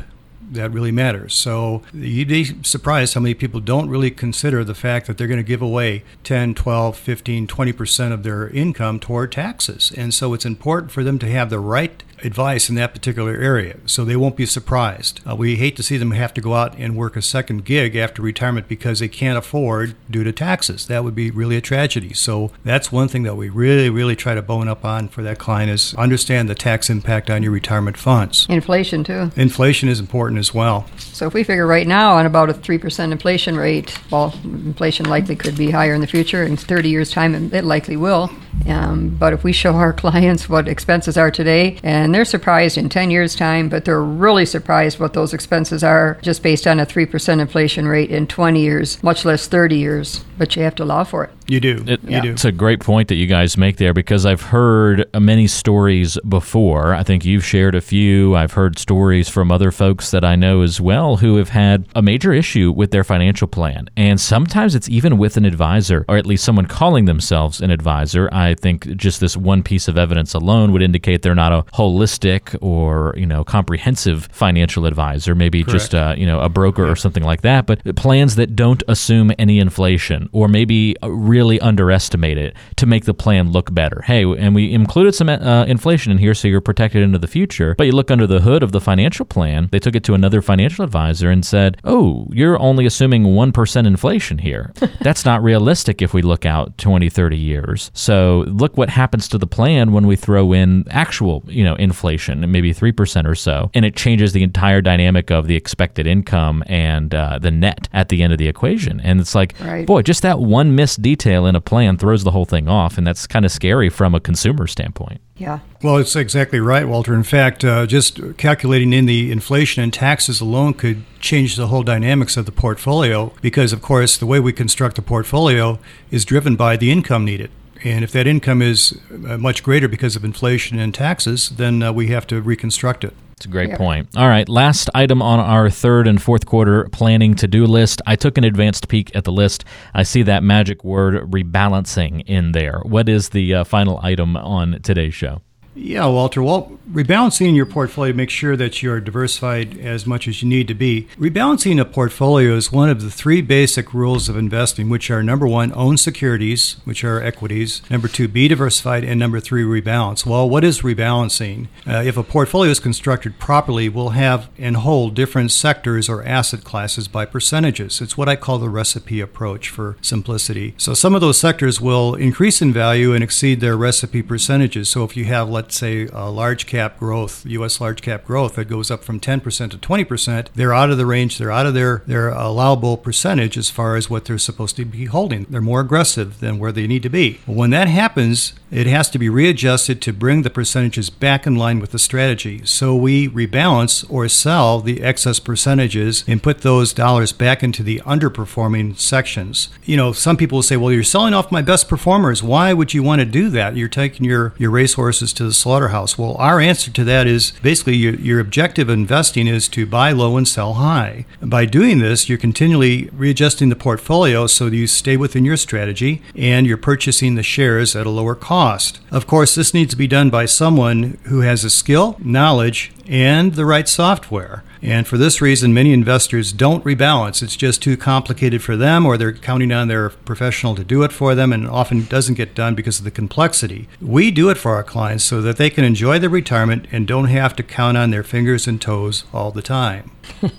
that 0.54 0.70
really 0.70 0.92
matters. 0.92 1.34
So 1.34 1.82
you'd 1.92 2.28
be 2.28 2.44
surprised 2.62 3.14
how 3.14 3.20
many 3.20 3.34
people 3.34 3.60
don't 3.60 3.88
really 3.88 4.10
consider 4.10 4.64
the 4.64 4.74
fact 4.74 5.06
that 5.06 5.18
they're 5.18 5.26
going 5.26 5.38
to 5.38 5.42
give 5.42 5.62
away 5.62 6.02
10, 6.24 6.54
12, 6.54 6.96
15, 6.96 7.46
20% 7.46 8.12
of 8.12 8.22
their 8.22 8.48
income 8.48 9.00
toward 9.00 9.32
taxes. 9.32 9.92
And 9.96 10.12
so 10.12 10.34
it's 10.34 10.46
important 10.46 10.92
for 10.92 11.02
them 11.02 11.18
to 11.20 11.28
have 11.28 11.50
the 11.50 11.58
right 11.58 12.02
advice 12.24 12.68
in 12.68 12.74
that 12.76 12.92
particular 12.92 13.34
area, 13.34 13.76
so 13.86 14.04
they 14.04 14.16
won't 14.16 14.36
be 14.36 14.46
surprised. 14.46 15.20
Uh, 15.28 15.36
we 15.36 15.56
hate 15.56 15.76
to 15.76 15.82
see 15.82 15.96
them 15.96 16.12
have 16.12 16.34
to 16.34 16.40
go 16.40 16.54
out 16.54 16.76
and 16.78 16.96
work 16.96 17.16
a 17.16 17.22
second 17.22 17.64
gig 17.64 17.96
after 17.96 18.22
retirement 18.22 18.68
because 18.68 19.00
they 19.00 19.08
can't 19.08 19.38
afford 19.38 19.94
due 20.10 20.24
to 20.24 20.32
taxes. 20.32 20.86
That 20.86 21.04
would 21.04 21.14
be 21.14 21.30
really 21.30 21.56
a 21.56 21.60
tragedy. 21.60 22.14
So 22.14 22.50
that's 22.64 22.92
one 22.92 23.08
thing 23.08 23.22
that 23.24 23.36
we 23.36 23.48
really, 23.48 23.90
really 23.90 24.16
try 24.16 24.34
to 24.34 24.42
bone 24.42 24.68
up 24.68 24.84
on 24.84 25.08
for 25.08 25.22
that 25.22 25.38
client 25.38 25.70
is 25.70 25.94
understand 25.94 26.48
the 26.48 26.54
tax 26.54 26.90
impact 26.90 27.30
on 27.30 27.42
your 27.42 27.52
retirement 27.52 27.96
funds. 27.96 28.46
Inflation 28.48 29.04
too. 29.04 29.30
Inflation 29.36 29.88
is 29.88 30.00
important 30.00 30.38
as 30.38 30.54
well. 30.54 30.86
So 30.96 31.26
if 31.26 31.34
we 31.34 31.44
figure 31.44 31.66
right 31.66 31.86
now 31.86 32.14
on 32.14 32.26
about 32.26 32.50
a 32.50 32.54
3% 32.54 33.12
inflation 33.12 33.56
rate, 33.56 33.98
well, 34.10 34.34
inflation 34.44 35.06
likely 35.06 35.36
could 35.36 35.56
be 35.56 35.70
higher 35.70 35.94
in 35.94 36.00
the 36.00 36.06
future. 36.06 36.42
In 36.42 36.56
30 36.56 36.88
years' 36.88 37.10
time, 37.10 37.52
it 37.52 37.64
likely 37.64 37.96
will. 37.96 38.30
Um, 38.68 39.08
but 39.18 39.32
if 39.32 39.44
we 39.44 39.52
show 39.52 39.74
our 39.74 39.92
clients 40.02 40.48
what 40.48 40.68
expenses 40.68 41.16
are 41.16 41.30
today, 41.30 41.78
and 41.82 42.11
they're 42.14 42.24
surprised 42.24 42.78
in 42.78 42.88
10 42.88 43.10
years' 43.10 43.34
time, 43.34 43.68
but 43.68 43.84
they're 43.84 44.02
really 44.02 44.46
surprised 44.46 44.98
what 44.98 45.12
those 45.12 45.34
expenses 45.34 45.82
are 45.84 46.18
just 46.22 46.42
based 46.42 46.66
on 46.66 46.80
a 46.80 46.86
3% 46.86 47.40
inflation 47.40 47.86
rate 47.86 48.10
in 48.10 48.26
20 48.26 48.60
years, 48.60 49.02
much 49.02 49.24
less 49.24 49.46
30 49.46 49.76
years. 49.76 50.24
But 50.38 50.56
you 50.56 50.62
have 50.62 50.74
to 50.76 50.84
allow 50.84 51.04
for 51.04 51.24
it. 51.24 51.30
You 51.48 51.60
do. 51.60 51.84
It, 51.86 52.02
you 52.04 52.20
do. 52.20 52.32
It's 52.32 52.44
a 52.44 52.52
great 52.52 52.80
point 52.80 53.08
that 53.08 53.16
you 53.16 53.26
guys 53.26 53.56
make 53.56 53.76
there 53.76 53.92
because 53.92 54.26
I've 54.26 54.42
heard 54.42 55.08
many 55.18 55.46
stories 55.46 56.18
before. 56.28 56.94
I 56.94 57.02
think 57.02 57.24
you've 57.24 57.44
shared 57.44 57.74
a 57.74 57.80
few. 57.80 58.34
I've 58.36 58.52
heard 58.52 58.78
stories 58.78 59.28
from 59.28 59.50
other 59.50 59.70
folks 59.70 60.10
that 60.10 60.24
I 60.24 60.36
know 60.36 60.62
as 60.62 60.80
well 60.80 61.16
who 61.16 61.36
have 61.36 61.50
had 61.50 61.86
a 61.94 62.02
major 62.02 62.32
issue 62.32 62.72
with 62.72 62.90
their 62.90 63.04
financial 63.04 63.48
plan. 63.48 63.88
And 63.96 64.20
sometimes 64.20 64.74
it's 64.74 64.88
even 64.88 65.18
with 65.18 65.36
an 65.36 65.44
advisor, 65.44 66.04
or 66.08 66.16
at 66.16 66.26
least 66.26 66.44
someone 66.44 66.66
calling 66.66 67.04
themselves 67.04 67.60
an 67.60 67.70
advisor. 67.70 68.28
I 68.32 68.54
think 68.54 68.96
just 68.96 69.20
this 69.20 69.36
one 69.36 69.62
piece 69.62 69.88
of 69.88 69.98
evidence 69.98 70.34
alone 70.34 70.72
would 70.72 70.82
indicate 70.82 71.22
they're 71.22 71.34
not 71.34 71.52
a 71.52 71.62
holistic 71.72 72.56
or, 72.62 73.14
you 73.16 73.26
know, 73.26 73.44
comprehensive 73.44 74.28
financial 74.32 74.86
advisor, 74.86 75.34
maybe 75.34 75.62
Correct. 75.64 75.72
just 75.72 75.94
a, 75.94 76.14
you 76.16 76.26
know, 76.26 76.40
a 76.40 76.48
broker 76.48 76.88
or 76.88 76.96
something 76.96 77.22
like 77.22 77.42
that, 77.42 77.66
but 77.66 77.96
plans 77.96 78.36
that 78.36 78.54
don't 78.56 78.82
assume 78.88 79.32
any 79.38 79.58
inflation 79.58 80.28
or 80.32 80.48
maybe 80.48 80.96
really 81.32 81.58
underestimate 81.60 82.38
it 82.38 82.54
to 82.76 82.86
make 82.86 83.04
the 83.06 83.14
plan 83.14 83.50
look 83.52 83.72
better. 83.74 84.02
Hey, 84.02 84.22
and 84.24 84.54
we 84.54 84.72
included 84.72 85.14
some 85.14 85.28
uh, 85.28 85.64
inflation 85.64 86.12
in 86.12 86.18
here 86.18 86.34
so 86.34 86.48
you're 86.48 86.60
protected 86.60 87.02
into 87.02 87.18
the 87.18 87.26
future. 87.26 87.74
But 87.76 87.86
you 87.86 87.92
look 87.92 88.10
under 88.10 88.26
the 88.26 88.40
hood 88.40 88.62
of 88.62 88.72
the 88.72 88.80
financial 88.80 89.24
plan, 89.24 89.68
they 89.72 89.78
took 89.78 89.96
it 89.96 90.04
to 90.04 90.14
another 90.14 90.42
financial 90.42 90.84
advisor 90.84 91.30
and 91.30 91.44
said, 91.44 91.78
oh, 91.84 92.26
you're 92.32 92.58
only 92.60 92.84
assuming 92.86 93.24
1% 93.24 93.86
inflation 93.86 94.38
here. 94.38 94.72
That's 95.00 95.24
not 95.24 95.42
realistic 95.42 96.02
if 96.02 96.12
we 96.14 96.22
look 96.22 96.44
out 96.44 96.76
20, 96.78 97.08
30 97.08 97.36
years. 97.36 97.90
So 97.94 98.44
look 98.48 98.76
what 98.76 98.90
happens 98.90 99.28
to 99.28 99.38
the 99.38 99.46
plan 99.46 99.92
when 99.92 100.06
we 100.06 100.16
throw 100.16 100.52
in 100.52 100.84
actual, 100.90 101.42
you 101.46 101.64
know, 101.64 101.74
inflation, 101.76 102.50
maybe 102.50 102.74
3% 102.74 103.26
or 103.26 103.34
so, 103.34 103.70
and 103.74 103.84
it 103.84 103.96
changes 103.96 104.32
the 104.32 104.42
entire 104.42 104.80
dynamic 104.82 105.30
of 105.30 105.46
the 105.46 105.56
expected 105.56 106.06
income 106.06 106.62
and 106.66 107.14
uh, 107.14 107.38
the 107.38 107.50
net 107.50 107.88
at 107.92 108.08
the 108.10 108.22
end 108.22 108.32
of 108.32 108.38
the 108.38 108.48
equation. 108.48 109.00
And 109.00 109.20
it's 109.20 109.34
like, 109.34 109.54
Right. 109.60 109.86
boy, 109.86 110.02
just 110.02 110.22
that 110.22 110.38
one 110.40 110.74
missed 110.74 111.00
detail 111.00 111.21
in 111.26 111.56
a 111.56 111.60
plan 111.60 111.96
throws 111.96 112.24
the 112.24 112.30
whole 112.30 112.44
thing 112.44 112.68
off. 112.68 112.98
And 112.98 113.06
that's 113.06 113.26
kind 113.26 113.44
of 113.44 113.52
scary 113.52 113.88
from 113.88 114.14
a 114.14 114.20
consumer 114.20 114.66
standpoint. 114.66 115.20
Yeah. 115.36 115.60
Well, 115.82 115.96
it's 115.96 116.14
exactly 116.14 116.60
right, 116.60 116.86
Walter. 116.86 117.14
In 117.14 117.22
fact, 117.22 117.64
uh, 117.64 117.86
just 117.86 118.20
calculating 118.36 118.92
in 118.92 119.06
the 119.06 119.32
inflation 119.32 119.82
and 119.82 119.92
taxes 119.92 120.40
alone 120.40 120.74
could 120.74 121.02
change 121.20 121.56
the 121.56 121.68
whole 121.68 121.82
dynamics 121.82 122.36
of 122.36 122.46
the 122.46 122.52
portfolio 122.52 123.32
because, 123.40 123.72
of 123.72 123.82
course, 123.82 124.16
the 124.16 124.26
way 124.26 124.38
we 124.38 124.52
construct 124.52 124.96
the 124.96 125.02
portfolio 125.02 125.78
is 126.10 126.24
driven 126.24 126.54
by 126.54 126.76
the 126.76 126.90
income 126.90 127.24
needed. 127.24 127.50
And 127.84 128.04
if 128.04 128.12
that 128.12 128.26
income 128.28 128.62
is 128.62 128.98
uh, 129.10 129.38
much 129.38 129.62
greater 129.62 129.88
because 129.88 130.14
of 130.14 130.24
inflation 130.24 130.78
and 130.78 130.94
taxes, 130.94 131.48
then 131.50 131.82
uh, 131.82 131.92
we 131.92 132.08
have 132.08 132.26
to 132.28 132.40
reconstruct 132.40 133.02
it. 133.02 133.14
It's 133.42 133.48
a 133.48 133.50
great 133.50 133.70
Yeah. 133.70 133.76
point. 133.76 134.06
All 134.16 134.28
right, 134.28 134.48
last 134.48 134.88
item 134.94 135.20
on 135.20 135.40
our 135.40 135.68
third 135.68 136.06
and 136.06 136.22
fourth 136.22 136.46
quarter 136.46 136.88
planning 136.92 137.34
to 137.34 137.48
do 137.48 137.66
list. 137.66 138.00
I 138.06 138.14
took 138.14 138.38
an 138.38 138.44
advanced 138.44 138.86
peek 138.86 139.10
at 139.16 139.24
the 139.24 139.32
list. 139.32 139.64
I 139.92 140.04
see 140.04 140.22
that 140.22 140.44
magic 140.44 140.84
word 140.84 141.28
rebalancing 141.28 142.22
in 142.26 142.52
there. 142.52 142.78
What 142.84 143.08
is 143.08 143.30
the 143.30 143.52
uh, 143.52 143.64
final 143.64 143.98
item 144.00 144.36
on 144.36 144.78
today's 144.84 145.14
show? 145.14 145.40
Yeah, 145.74 146.06
Walter. 146.06 146.42
Well, 146.42 146.78
rebalancing 146.90 147.56
your 147.56 147.64
portfolio 147.64 148.12
makes 148.12 148.34
sure 148.34 148.56
that 148.56 148.82
you're 148.82 149.00
diversified 149.00 149.78
as 149.78 150.06
much 150.06 150.28
as 150.28 150.42
you 150.42 150.48
need 150.48 150.68
to 150.68 150.74
be. 150.74 151.08
Rebalancing 151.16 151.80
a 151.80 151.86
portfolio 151.86 152.54
is 152.54 152.70
one 152.70 152.90
of 152.90 153.00
the 153.00 153.10
three 153.10 153.40
basic 153.40 153.94
rules 153.94 154.28
of 154.28 154.36
investing, 154.36 154.90
which 154.90 155.10
are 155.10 155.22
number 155.22 155.46
one, 155.46 155.72
own 155.72 155.96
securities, 155.96 156.76
which 156.84 157.04
are 157.04 157.22
equities, 157.22 157.80
number 157.88 158.06
two, 158.06 158.28
be 158.28 158.48
diversified, 158.48 159.02
and 159.02 159.18
number 159.18 159.40
three, 159.40 159.62
rebalance. 159.62 160.26
Well, 160.26 160.48
what 160.48 160.62
is 160.62 160.82
rebalancing? 160.82 161.68
Uh, 161.86 162.02
if 162.04 162.18
a 162.18 162.22
portfolio 162.22 162.70
is 162.70 162.78
constructed 162.78 163.38
properly, 163.38 163.88
we'll 163.88 164.10
have 164.10 164.50
and 164.58 164.76
hold 164.76 165.14
different 165.14 165.52
sectors 165.52 166.06
or 166.06 166.22
asset 166.24 166.64
classes 166.64 167.08
by 167.08 167.24
percentages. 167.24 168.02
It's 168.02 168.18
what 168.18 168.28
I 168.28 168.36
call 168.36 168.58
the 168.58 168.68
recipe 168.68 169.20
approach 169.20 169.70
for 169.70 169.96
simplicity. 170.02 170.74
So 170.76 170.92
some 170.92 171.14
of 171.14 171.22
those 171.22 171.38
sectors 171.38 171.80
will 171.80 172.14
increase 172.14 172.60
in 172.60 172.74
value 172.74 173.14
and 173.14 173.24
exceed 173.24 173.60
their 173.60 173.76
recipe 173.76 174.22
percentages. 174.22 174.90
So 174.90 175.04
if 175.04 175.16
you 175.16 175.24
have, 175.24 175.48
let's 175.62 175.76
say, 175.76 176.08
a 176.12 176.28
large 176.28 176.66
cap 176.66 176.98
growth, 176.98 177.46
U.S. 177.46 177.80
large 177.80 178.02
cap 178.02 178.24
growth 178.24 178.56
that 178.56 178.64
goes 178.64 178.90
up 178.90 179.04
from 179.04 179.20
10% 179.20 179.70
to 179.70 179.78
20%, 179.78 180.48
they're 180.54 180.74
out 180.74 180.90
of 180.90 180.98
the 180.98 181.06
range, 181.06 181.38
they're 181.38 181.52
out 181.52 181.66
of 181.66 181.74
their, 181.74 182.02
their 182.06 182.30
allowable 182.30 182.96
percentage 182.96 183.56
as 183.56 183.70
far 183.70 183.94
as 183.94 184.10
what 184.10 184.24
they're 184.24 184.38
supposed 184.38 184.74
to 184.76 184.84
be 184.84 185.04
holding. 185.04 185.44
They're 185.44 185.60
more 185.60 185.80
aggressive 185.80 186.40
than 186.40 186.58
where 186.58 186.72
they 186.72 186.88
need 186.88 187.04
to 187.04 187.08
be. 187.08 187.38
When 187.46 187.70
that 187.70 187.86
happens, 187.86 188.54
it 188.72 188.86
has 188.86 189.10
to 189.10 189.18
be 189.18 189.28
readjusted 189.28 190.00
to 190.02 190.12
bring 190.12 190.42
the 190.42 190.50
percentages 190.50 191.10
back 191.10 191.46
in 191.46 191.56
line 191.56 191.78
with 191.78 191.92
the 191.92 191.98
strategy. 191.98 192.62
So 192.64 192.96
we 192.96 193.28
rebalance 193.28 194.04
or 194.10 194.28
sell 194.28 194.80
the 194.80 195.02
excess 195.02 195.38
percentages 195.38 196.24
and 196.26 196.42
put 196.42 196.62
those 196.62 196.92
dollars 196.94 197.32
back 197.32 197.62
into 197.62 197.82
the 197.82 198.00
underperforming 198.00 198.98
sections. 198.98 199.68
You 199.84 199.98
know, 199.98 200.12
some 200.12 200.38
people 200.38 200.56
will 200.56 200.62
say, 200.62 200.78
well, 200.78 200.90
you're 200.90 201.04
selling 201.04 201.34
off 201.34 201.52
my 201.52 201.62
best 201.62 201.86
performers. 201.86 202.42
Why 202.42 202.72
would 202.72 202.94
you 202.94 203.02
want 203.02 203.20
to 203.20 203.26
do 203.26 203.50
that? 203.50 203.76
You're 203.76 203.88
taking 203.88 204.24
your, 204.24 204.54
your 204.56 204.70
racehorses 204.70 205.34
to 205.34 205.44
the 205.44 205.51
slaughterhouse. 205.52 206.18
Well, 206.18 206.36
our 206.38 206.60
answer 206.60 206.90
to 206.90 207.04
that 207.04 207.26
is 207.26 207.52
basically 207.62 207.96
your, 207.96 208.14
your 208.14 208.40
objective 208.40 208.88
investing 208.88 209.46
is 209.46 209.68
to 209.68 209.86
buy 209.86 210.12
low 210.12 210.36
and 210.36 210.46
sell 210.46 210.74
high. 210.74 211.26
By 211.40 211.64
doing 211.64 211.98
this, 211.98 212.28
you're 212.28 212.38
continually 212.38 213.08
readjusting 213.12 213.68
the 213.68 213.76
portfolio 213.76 214.46
so 214.46 214.68
that 214.68 214.76
you 214.76 214.86
stay 214.86 215.16
within 215.16 215.44
your 215.44 215.56
strategy 215.56 216.22
and 216.36 216.66
you're 216.66 216.76
purchasing 216.76 217.34
the 217.34 217.42
shares 217.42 217.96
at 217.96 218.06
a 218.06 218.10
lower 218.10 218.34
cost. 218.34 219.00
Of 219.10 219.26
course, 219.26 219.54
this 219.54 219.74
needs 219.74 219.90
to 219.92 219.96
be 219.96 220.06
done 220.06 220.30
by 220.30 220.46
someone 220.46 221.18
who 221.24 221.40
has 221.40 221.64
a 221.64 221.70
skill, 221.70 222.16
knowledge, 222.18 222.92
and 223.06 223.54
the 223.54 223.66
right 223.66 223.88
software. 223.88 224.64
And 224.82 225.06
for 225.06 225.16
this 225.16 225.40
reason, 225.40 225.72
many 225.72 225.92
investors 225.92 226.52
don't 226.52 226.84
rebalance. 226.84 227.40
It's 227.40 227.54
just 227.54 227.82
too 227.82 227.96
complicated 227.96 228.62
for 228.62 228.76
them, 228.76 229.06
or 229.06 229.16
they're 229.16 229.32
counting 229.32 229.70
on 229.70 229.86
their 229.86 230.10
professional 230.10 230.74
to 230.74 230.82
do 230.82 231.04
it 231.04 231.12
for 231.12 231.36
them, 231.36 231.52
and 231.52 231.68
often 231.68 232.04
doesn't 232.06 232.34
get 232.34 232.56
done 232.56 232.74
because 232.74 232.98
of 232.98 233.04
the 233.04 233.12
complexity. 233.12 233.88
We 234.00 234.32
do 234.32 234.50
it 234.50 234.58
for 234.58 234.74
our 234.74 234.82
clients 234.82 235.22
so 235.22 235.40
that 235.42 235.56
they 235.56 235.70
can 235.70 235.84
enjoy 235.84 236.18
their 236.18 236.28
retirement 236.28 236.88
and 236.90 237.06
don't 237.06 237.26
have 237.26 237.54
to 237.56 237.62
count 237.62 237.96
on 237.96 238.10
their 238.10 238.24
fingers 238.24 238.66
and 238.66 238.80
toes 238.80 239.24
all 239.32 239.52
the 239.52 239.62
time. 239.62 240.10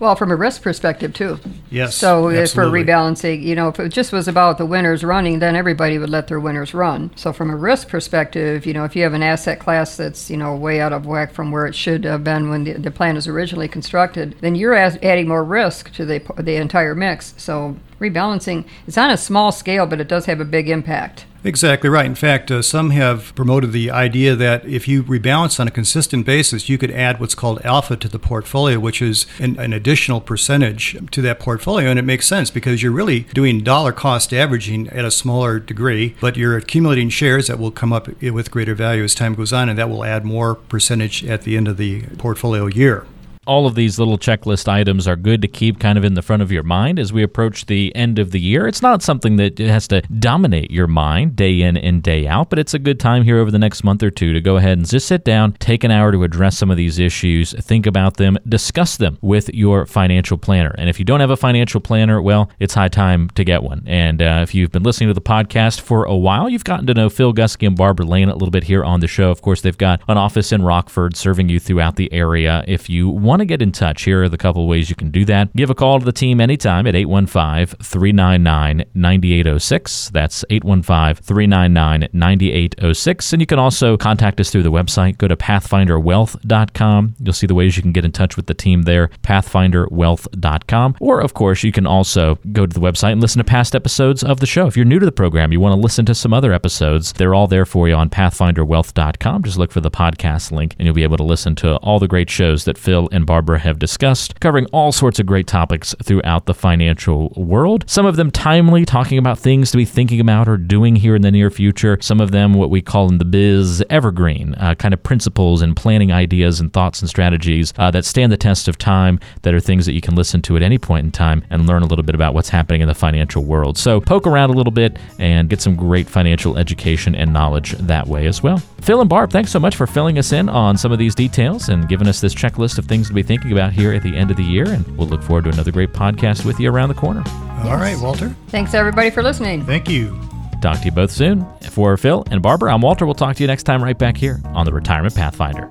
Well, 0.00 0.16
from 0.16 0.30
a 0.30 0.36
risk 0.36 0.62
perspective, 0.62 1.12
too. 1.12 1.38
Yes. 1.70 1.94
So 1.94 2.30
for 2.46 2.64
rebalancing, 2.64 3.42
you 3.42 3.54
know, 3.54 3.68
if 3.68 3.78
it 3.78 3.90
just 3.90 4.12
was 4.12 4.26
about 4.28 4.56
the 4.56 4.64
winners 4.64 5.04
running, 5.04 5.40
then 5.40 5.54
everybody 5.54 5.98
would 5.98 6.08
let 6.08 6.26
their 6.26 6.40
winners 6.40 6.72
run. 6.72 7.10
So 7.16 7.34
from 7.34 7.50
a 7.50 7.56
risk 7.56 7.88
perspective, 7.88 8.64
you 8.64 8.72
know, 8.72 8.84
if 8.84 8.96
you 8.96 9.02
have 9.02 9.12
an 9.12 9.22
asset 9.22 9.60
class 9.60 9.98
that's, 9.98 10.30
you 10.30 10.38
know, 10.38 10.56
way 10.56 10.80
out 10.80 10.94
of 10.94 11.04
whack 11.04 11.32
from 11.32 11.52
where 11.52 11.66
it 11.66 11.74
should 11.74 12.04
have 12.04 12.24
been 12.24 12.48
when 12.48 12.64
the, 12.64 12.72
the 12.72 12.90
plan 12.90 13.14
was 13.14 13.28
originally 13.28 13.68
constructed, 13.68 14.36
then 14.40 14.54
you're 14.54 14.74
adding 14.74 15.28
more 15.28 15.44
risk 15.44 15.92
to 15.92 16.06
the, 16.06 16.22
the 16.38 16.56
entire 16.56 16.94
mix. 16.94 17.34
So 17.36 17.76
rebalancing, 18.00 18.64
it's 18.86 18.96
on 18.96 19.10
a 19.10 19.18
small 19.18 19.52
scale, 19.52 19.84
but 19.84 20.00
it 20.00 20.08
does 20.08 20.24
have 20.24 20.40
a 20.40 20.46
big 20.46 20.70
impact. 20.70 21.26
Exactly 21.42 21.88
right. 21.88 22.04
In 22.04 22.14
fact, 22.14 22.50
uh, 22.50 22.60
some 22.60 22.90
have 22.90 23.34
promoted 23.34 23.72
the 23.72 23.90
idea 23.90 24.36
that 24.36 24.62
if 24.66 24.86
you 24.86 25.02
rebalance 25.02 25.58
on 25.58 25.66
a 25.66 25.70
consistent 25.70 26.26
basis, 26.26 26.68
you 26.68 26.76
could 26.76 26.90
add 26.90 27.18
what's 27.18 27.34
called 27.34 27.62
alpha 27.64 27.96
to 27.96 28.08
the 28.08 28.18
portfolio, 28.18 28.78
which 28.78 29.00
is 29.00 29.24
an, 29.38 29.58
an 29.58 29.72
additional 29.72 30.20
percentage 30.20 30.98
to 31.10 31.22
that 31.22 31.40
portfolio. 31.40 31.88
And 31.88 31.98
it 31.98 32.04
makes 32.04 32.26
sense 32.26 32.50
because 32.50 32.82
you're 32.82 32.92
really 32.92 33.20
doing 33.32 33.62
dollar 33.62 33.92
cost 33.92 34.34
averaging 34.34 34.88
at 34.88 35.06
a 35.06 35.10
smaller 35.10 35.58
degree, 35.58 36.14
but 36.20 36.36
you're 36.36 36.58
accumulating 36.58 37.08
shares 37.08 37.46
that 37.46 37.58
will 37.58 37.70
come 37.70 37.92
up 37.92 38.08
with 38.22 38.50
greater 38.50 38.74
value 38.74 39.02
as 39.02 39.14
time 39.14 39.34
goes 39.34 39.52
on, 39.52 39.70
and 39.70 39.78
that 39.78 39.88
will 39.88 40.04
add 40.04 40.26
more 40.26 40.56
percentage 40.56 41.24
at 41.24 41.42
the 41.42 41.56
end 41.56 41.68
of 41.68 41.78
the 41.78 42.02
portfolio 42.18 42.66
year. 42.66 43.06
All 43.46 43.66
of 43.66 43.74
these 43.74 43.98
little 43.98 44.18
checklist 44.18 44.68
items 44.68 45.08
are 45.08 45.16
good 45.16 45.40
to 45.40 45.48
keep 45.48 45.80
kind 45.80 45.96
of 45.96 46.04
in 46.04 46.12
the 46.12 46.20
front 46.20 46.42
of 46.42 46.52
your 46.52 46.62
mind 46.62 46.98
as 46.98 47.10
we 47.10 47.22
approach 47.22 47.66
the 47.66 47.94
end 47.96 48.18
of 48.18 48.32
the 48.32 48.40
year. 48.40 48.68
It's 48.68 48.82
not 48.82 49.02
something 49.02 49.36
that 49.36 49.58
has 49.58 49.88
to 49.88 50.02
dominate 50.02 50.70
your 50.70 50.86
mind 50.86 51.36
day 51.36 51.62
in 51.62 51.78
and 51.78 52.02
day 52.02 52.26
out, 52.26 52.50
but 52.50 52.58
it's 52.58 52.74
a 52.74 52.78
good 52.78 53.00
time 53.00 53.22
here 53.22 53.38
over 53.38 53.50
the 53.50 53.58
next 53.58 53.82
month 53.82 54.02
or 54.02 54.10
two 54.10 54.34
to 54.34 54.42
go 54.42 54.58
ahead 54.58 54.76
and 54.76 54.86
just 54.86 55.08
sit 55.08 55.24
down, 55.24 55.54
take 55.54 55.84
an 55.84 55.90
hour 55.90 56.12
to 56.12 56.22
address 56.22 56.58
some 56.58 56.70
of 56.70 56.76
these 56.76 56.98
issues, 56.98 57.54
think 57.54 57.86
about 57.86 58.18
them, 58.18 58.36
discuss 58.46 58.98
them 58.98 59.16
with 59.22 59.48
your 59.54 59.86
financial 59.86 60.36
planner. 60.36 60.74
And 60.76 60.90
if 60.90 60.98
you 60.98 61.06
don't 61.06 61.20
have 61.20 61.30
a 61.30 61.36
financial 61.36 61.80
planner, 61.80 62.20
well, 62.20 62.50
it's 62.58 62.74
high 62.74 62.88
time 62.88 63.30
to 63.30 63.44
get 63.44 63.62
one. 63.62 63.82
And 63.86 64.20
uh, 64.20 64.40
if 64.42 64.54
you've 64.54 64.70
been 64.70 64.82
listening 64.82 65.08
to 65.08 65.14
the 65.14 65.20
podcast 65.22 65.80
for 65.80 66.04
a 66.04 66.16
while, 66.16 66.50
you've 66.50 66.64
gotten 66.64 66.86
to 66.88 66.94
know 66.94 67.08
Phil 67.08 67.32
Gusky 67.32 67.66
and 67.66 67.76
Barbara 67.76 68.04
Lane 68.04 68.28
a 68.28 68.34
little 68.34 68.50
bit 68.50 68.64
here 68.64 68.84
on 68.84 69.00
the 69.00 69.08
show. 69.08 69.30
Of 69.30 69.40
course, 69.40 69.62
they've 69.62 69.78
got 69.78 70.02
an 70.08 70.18
office 70.18 70.52
in 70.52 70.62
Rockford 70.62 71.16
serving 71.16 71.48
you 71.48 71.58
throughout 71.58 71.96
the 71.96 72.12
area. 72.12 72.64
If 72.68 72.90
you 72.90 73.08
want 73.08 73.29
to 73.38 73.46
get 73.46 73.62
in 73.62 73.70
touch, 73.70 74.02
here 74.02 74.24
are 74.24 74.28
the 74.28 74.36
couple 74.36 74.66
ways 74.66 74.90
you 74.90 74.96
can 74.96 75.12
do 75.12 75.24
that. 75.26 75.54
Give 75.54 75.70
a 75.70 75.74
call 75.74 76.00
to 76.00 76.04
the 76.04 76.10
team 76.10 76.40
anytime 76.40 76.88
at 76.88 76.96
815 76.96 77.78
399 77.80 78.84
9806. 78.94 80.10
That's 80.10 80.44
815 80.50 81.22
399 81.22 82.08
9806. 82.12 83.32
And 83.32 83.40
you 83.40 83.46
can 83.46 83.60
also 83.60 83.96
contact 83.96 84.40
us 84.40 84.50
through 84.50 84.64
the 84.64 84.72
website. 84.72 85.18
Go 85.18 85.28
to 85.28 85.36
pathfinderwealth.com. 85.36 87.14
You'll 87.20 87.32
see 87.32 87.46
the 87.46 87.54
ways 87.54 87.76
you 87.76 87.82
can 87.82 87.92
get 87.92 88.04
in 88.04 88.12
touch 88.12 88.36
with 88.36 88.46
the 88.46 88.54
team 88.54 88.82
there, 88.82 89.08
pathfinderwealth.com. 89.22 90.96
Or, 91.00 91.20
of 91.20 91.34
course, 91.34 91.62
you 91.62 91.72
can 91.72 91.86
also 91.86 92.38
go 92.52 92.66
to 92.66 92.72
the 92.72 92.80
website 92.80 93.12
and 93.12 93.20
listen 93.20 93.38
to 93.38 93.44
past 93.44 93.74
episodes 93.74 94.24
of 94.24 94.40
the 94.40 94.46
show. 94.46 94.66
If 94.66 94.76
you're 94.76 94.84
new 94.86 94.98
to 94.98 95.06
the 95.06 95.12
program, 95.12 95.52
you 95.52 95.60
want 95.60 95.74
to 95.74 95.80
listen 95.80 96.04
to 96.06 96.14
some 96.14 96.32
other 96.32 96.52
episodes, 96.52 97.12
they're 97.12 97.34
all 97.34 97.46
there 97.46 97.66
for 97.66 97.88
you 97.88 97.94
on 97.94 98.10
pathfinderwealth.com. 98.10 99.42
Just 99.44 99.58
look 99.58 99.72
for 99.72 99.80
the 99.80 99.90
podcast 99.90 100.52
link 100.52 100.74
and 100.78 100.86
you'll 100.86 100.94
be 100.94 101.02
able 101.02 101.16
to 101.16 101.24
listen 101.24 101.54
to 101.56 101.76
all 101.76 101.98
the 101.98 102.08
great 102.08 102.30
shows 102.30 102.64
that 102.64 102.78
Phil 102.78 103.08
and 103.12 103.19
Barbara 103.24 103.58
have 103.58 103.78
discussed, 103.78 104.38
covering 104.40 104.66
all 104.66 104.92
sorts 104.92 105.18
of 105.18 105.26
great 105.26 105.46
topics 105.46 105.94
throughout 106.02 106.46
the 106.46 106.54
financial 106.54 107.32
world. 107.36 107.84
Some 107.88 108.06
of 108.06 108.16
them 108.16 108.30
timely, 108.30 108.84
talking 108.84 109.18
about 109.18 109.38
things 109.38 109.70
to 109.70 109.76
be 109.76 109.84
thinking 109.84 110.20
about 110.20 110.48
or 110.48 110.56
doing 110.56 110.96
here 110.96 111.14
in 111.14 111.22
the 111.22 111.30
near 111.30 111.50
future. 111.50 111.98
Some 112.00 112.20
of 112.20 112.30
them, 112.30 112.54
what 112.54 112.70
we 112.70 112.80
call 112.80 113.08
in 113.08 113.18
the 113.18 113.24
biz, 113.24 113.82
evergreen, 113.90 114.54
uh, 114.54 114.74
kind 114.74 114.94
of 114.94 115.02
principles 115.02 115.62
and 115.62 115.76
planning 115.76 116.12
ideas 116.12 116.60
and 116.60 116.72
thoughts 116.72 117.00
and 117.00 117.08
strategies 117.08 117.72
uh, 117.78 117.90
that 117.90 118.04
stand 118.04 118.32
the 118.32 118.36
test 118.36 118.68
of 118.68 118.78
time, 118.78 119.18
that 119.42 119.54
are 119.54 119.60
things 119.60 119.86
that 119.86 119.92
you 119.92 120.00
can 120.00 120.14
listen 120.14 120.42
to 120.42 120.56
at 120.56 120.62
any 120.62 120.78
point 120.78 121.04
in 121.04 121.10
time 121.10 121.44
and 121.50 121.66
learn 121.66 121.82
a 121.82 121.86
little 121.86 122.04
bit 122.04 122.14
about 122.14 122.34
what's 122.34 122.48
happening 122.48 122.80
in 122.80 122.88
the 122.88 122.94
financial 122.94 123.44
world. 123.44 123.76
So 123.78 124.00
poke 124.00 124.26
around 124.26 124.50
a 124.50 124.54
little 124.54 124.72
bit 124.72 124.98
and 125.18 125.48
get 125.48 125.60
some 125.60 125.76
great 125.76 126.08
financial 126.08 126.56
education 126.56 127.14
and 127.14 127.32
knowledge 127.32 127.72
that 127.72 128.06
way 128.06 128.26
as 128.26 128.42
well. 128.42 128.58
Phil 128.80 129.00
and 129.00 129.10
Barb, 129.10 129.30
thanks 129.30 129.50
so 129.50 129.60
much 129.60 129.76
for 129.76 129.86
filling 129.86 130.18
us 130.18 130.32
in 130.32 130.48
on 130.48 130.76
some 130.76 130.92
of 130.92 130.98
these 130.98 131.14
details 131.14 131.68
and 131.68 131.88
giving 131.88 132.08
us 132.08 132.20
this 132.20 132.34
checklist 132.34 132.78
of 132.78 132.86
things 132.86 133.09
to 133.10 133.14
be 133.14 133.22
thinking 133.22 133.52
about 133.52 133.72
here 133.72 133.92
at 133.92 134.02
the 134.02 134.16
end 134.16 134.30
of 134.30 134.36
the 134.36 134.44
year. 134.44 134.68
And 134.68 134.86
we'll 134.96 135.08
look 135.08 135.22
forward 135.22 135.44
to 135.44 135.50
another 135.50 135.70
great 135.72 135.92
podcast 135.92 136.44
with 136.44 136.58
you 136.58 136.70
around 136.70 136.88
the 136.88 136.94
corner. 136.94 137.22
All 137.64 137.76
right, 137.76 137.98
Walter. 137.98 138.34
Thanks, 138.48 138.74
everybody, 138.74 139.10
for 139.10 139.22
listening. 139.22 139.64
Thank 139.64 139.88
you. 139.88 140.18
Talk 140.60 140.78
to 140.80 140.84
you 140.86 140.92
both 140.92 141.10
soon. 141.10 141.46
For 141.70 141.96
Phil 141.96 142.24
and 142.30 142.42
Barbara, 142.42 142.72
I'm 142.72 142.80
Walter. 142.80 143.06
We'll 143.06 143.14
talk 143.14 143.36
to 143.36 143.42
you 143.42 143.46
next 143.46 143.62
time 143.64 143.82
right 143.82 143.98
back 143.98 144.16
here 144.16 144.40
on 144.46 144.66
the 144.66 144.72
Retirement 144.72 145.14
Pathfinder. 145.14 145.70